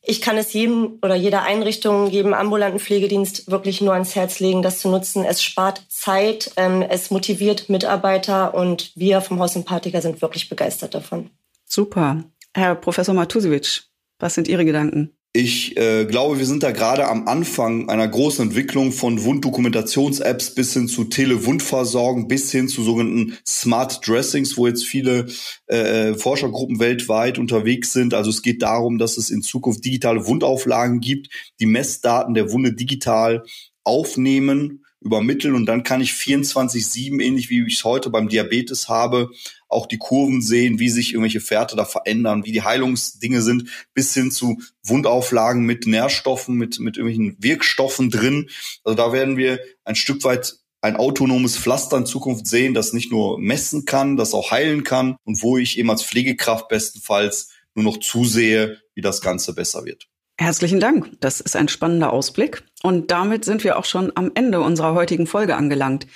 ich 0.01 0.20
kann 0.20 0.38
es 0.38 0.53
jedem 0.53 0.98
oder 1.03 1.14
jeder 1.14 1.42
Einrichtung, 1.42 2.09
jedem 2.09 2.33
ambulanten 2.33 2.81
Pflegedienst 2.81 3.51
wirklich 3.51 3.81
nur 3.81 3.92
ans 3.92 4.14
Herz 4.14 4.40
legen, 4.40 4.62
das 4.62 4.79
zu 4.81 4.88
nutzen. 4.88 5.24
Es 5.24 5.42
spart 5.42 5.83
Zeit, 5.88 6.53
ähm, 6.57 6.83
es 6.83 7.11
motiviert 7.11 7.68
Mitarbeiter 7.68 8.55
und 8.55 8.92
wir 8.94 9.20
vom 9.20 9.38
Haus 9.40 9.53
Sympathiker 9.53 10.01
sind 10.01 10.22
wirklich 10.22 10.48
begeistert 10.48 10.94
davon. 10.94 11.31
Super. 11.66 12.24
Herr 12.55 12.74
Professor 12.74 13.14
Matusiewicz, 13.14 13.90
was 14.18 14.35
sind 14.35 14.48
Ihre 14.48 14.64
Gedanken? 14.64 15.18
Ich 15.35 15.77
äh, 15.77 16.07
glaube, 16.07 16.38
wir 16.38 16.47
sind 16.47 16.62
da 16.62 16.71
gerade 16.71 17.07
am 17.07 17.29
Anfang 17.29 17.91
einer 17.91 18.09
großen 18.09 18.47
Entwicklung 18.47 18.93
von 18.93 19.23
Wunddokumentations-Apps 19.23 20.55
bis 20.55 20.73
hin 20.73 20.88
zu 20.88 21.05
Telewundversorgung, 21.05 22.29
bis 22.29 22.51
hin 22.51 22.67
zu 22.67 22.83
sogenannten 22.83 23.37
Smart 23.47 24.01
Dressings, 24.07 24.57
wo 24.57 24.67
jetzt 24.67 24.87
viele 24.87 25.27
äh, 25.67 26.14
Forschergruppen 26.14 26.81
weltweit 26.81 27.38
unterwegs 27.38 27.93
sind. 27.93 28.14
Also 28.14 28.31
es 28.31 28.41
geht 28.41 28.62
darum, 28.62 28.97
dass 28.97 29.19
es 29.19 29.29
in 29.29 29.43
Zukunft 29.43 29.85
digitale 29.85 30.27
Wundauflagen 30.27 31.01
gibt, 31.01 31.29
die 31.61 31.67
Messdaten 31.67 32.33
der 32.33 32.51
Wunde 32.51 32.73
digital 32.73 33.45
aufnehmen 33.85 34.83
übermitteln 35.01 35.55
und 35.55 35.67
dann 35.67 35.85
kann 35.85 36.01
ich 36.01 36.13
24-7, 36.13 37.21
ähnlich 37.21 37.51
wie 37.51 37.65
ich 37.67 37.75
es 37.75 37.85
heute 37.85 38.11
beim 38.11 38.29
Diabetes 38.29 38.89
habe, 38.89 39.31
auch 39.69 39.87
die 39.87 39.99
Kurven 39.99 40.43
sehen, 40.43 40.79
wie 40.79 40.89
sich 40.89 41.13
irgendwelche 41.13 41.41
Fährte 41.41 41.77
da 41.77 41.85
verändern, 41.85 42.45
wie 42.45 42.53
die 42.53 42.63
Heilungsdinge 42.63 43.43
sind, 43.43 43.69
bis 43.95 44.15
hin 44.15 44.31
zu 44.31 44.61
Wundauflagen 44.85 45.65
mit 45.65 45.87
Nährstoffen, 45.87 46.57
mit, 46.57 46.81
mit 46.81 46.97
irgendwelchen 46.97 47.37
Wirkstoffen 47.39 48.11
drin. 48.11 48.49
Also 48.83 48.97
da 48.97 49.13
werden 49.13 49.37
wir 49.37 49.61
ein 49.85 49.95
Stück 49.95 50.25
weit 50.25 50.57
ein 50.81 50.97
autonomes 50.97 51.57
Pflaster 51.57 51.97
in 51.97 52.07
Zukunft 52.07 52.47
sehen, 52.47 52.75
das 52.75 52.93
nicht 52.93 53.11
nur 53.11 53.39
messen 53.39 53.85
kann, 53.85 54.17
das 54.17 54.33
auch 54.33 54.51
heilen 54.51 54.85
kann 54.85 55.17
und 55.25 55.43
wo 55.43 55.59
ich 55.59 55.79
eben 55.79 55.91
als 55.91 56.05
Pflegekraft 56.05 56.69
bestenfalls 56.69 57.51
nur 57.75 57.85
noch 57.85 57.99
zusehe, 57.99 58.81
wie 58.95 59.01
das 59.01 59.21
Ganze 59.21 59.55
besser 59.55 59.85
wird. 59.85 60.09
Herzlichen 60.40 60.79
Dank. 60.79 61.11
Das 61.20 61.40
ist 61.40 61.57
ein 61.57 61.66
spannender 61.66 62.12
Ausblick. 62.12 62.62
Und 62.85 63.11
damit 63.11 63.44
sind 63.44 63.64
wir 63.64 63.77
auch 63.77 63.85
schon 63.85 64.12
am 64.14 64.31
Ende 64.35 64.61
unserer 64.61 64.94
heutigen 64.94 65.27
Folge 65.27 65.57
angelangt. 65.57 66.07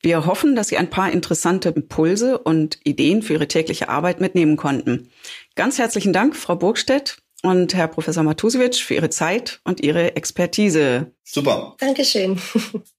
Wir 0.00 0.24
hoffen, 0.24 0.56
dass 0.56 0.68
Sie 0.68 0.78
ein 0.78 0.88
paar 0.88 1.12
interessante 1.12 1.68
Impulse 1.68 2.38
und 2.38 2.78
Ideen 2.84 3.20
für 3.20 3.34
Ihre 3.34 3.48
tägliche 3.48 3.90
Arbeit 3.90 4.18
mitnehmen 4.18 4.56
konnten. 4.56 5.10
Ganz 5.56 5.78
herzlichen 5.78 6.14
Dank, 6.14 6.36
Frau 6.36 6.56
Burgstedt 6.56 7.18
und 7.42 7.74
Herr 7.74 7.88
Professor 7.88 8.22
Matusiewicz, 8.22 8.78
für 8.78 8.94
Ihre 8.94 9.10
Zeit 9.10 9.60
und 9.64 9.82
Ihre 9.82 10.16
Expertise. 10.16 11.12
Super. 11.22 11.76
Dankeschön. 11.78 12.40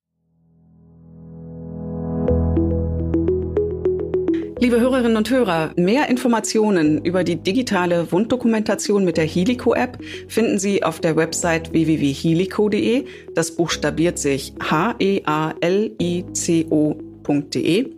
Liebe 4.59 4.79
Hörerinnen 4.79 5.17
und 5.17 5.29
Hörer, 5.29 5.71
mehr 5.75 6.09
Informationen 6.09 7.05
über 7.05 7.23
die 7.23 7.35
digitale 7.35 8.11
Wunddokumentation 8.11 9.05
mit 9.05 9.17
der 9.17 9.25
Helico-App 9.25 9.99
finden 10.27 10.57
Sie 10.57 10.83
auf 10.83 10.99
der 10.99 11.15
Website 11.15 11.71
www.helico.de. 11.73 13.05
Das 13.35 13.55
buchstabiert 13.55 14.17
sich 14.17 14.53
H-E-A-L-I-C-O 14.59 15.47
urgo.de. 17.27 17.96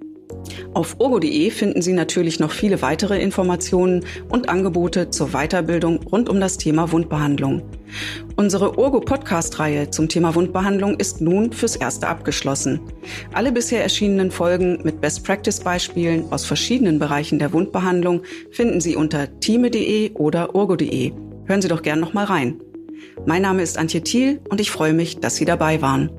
Auf 0.73 0.97
urgo.de 0.99 1.49
finden 1.49 1.81
Sie 1.81 1.93
natürlich 1.93 2.39
noch 2.39 2.51
viele 2.51 2.81
weitere 2.81 3.21
Informationen 3.21 4.05
und 4.29 4.49
Angebote 4.49 5.09
zur 5.09 5.29
Weiterbildung 5.29 6.01
rund 6.03 6.29
um 6.29 6.39
das 6.39 6.57
Thema 6.57 6.91
Wundbehandlung. 6.91 7.63
Unsere 8.35 8.77
Urgo-Podcast-Reihe 8.77 9.89
zum 9.89 10.07
Thema 10.09 10.35
Wundbehandlung 10.35 10.95
ist 10.95 11.21
nun 11.21 11.51
fürs 11.51 11.75
Erste 11.75 12.07
abgeschlossen. 12.07 12.81
Alle 13.33 13.51
bisher 13.51 13.81
erschienenen 13.81 14.31
Folgen 14.31 14.79
mit 14.83 15.01
Best-Practice-Beispielen 15.01 16.31
aus 16.31 16.45
verschiedenen 16.45 16.99
Bereichen 16.99 17.39
der 17.39 17.51
Wundbehandlung 17.51 18.21
finden 18.51 18.79
Sie 18.79 18.95
unter 18.95 19.39
time.de 19.39 20.11
oder 20.13 20.55
urgo.de. 20.55 21.13
Hören 21.45 21.61
Sie 21.61 21.67
doch 21.67 21.81
gern 21.81 21.99
noch 21.99 22.13
mal 22.13 22.25
rein. 22.25 22.61
Mein 23.25 23.41
Name 23.41 23.63
ist 23.63 23.77
Antje 23.77 24.01
Thiel 24.01 24.39
und 24.49 24.61
ich 24.61 24.71
freue 24.71 24.93
mich, 24.93 25.19
dass 25.19 25.35
Sie 25.35 25.45
dabei 25.45 25.81
waren. 25.81 26.11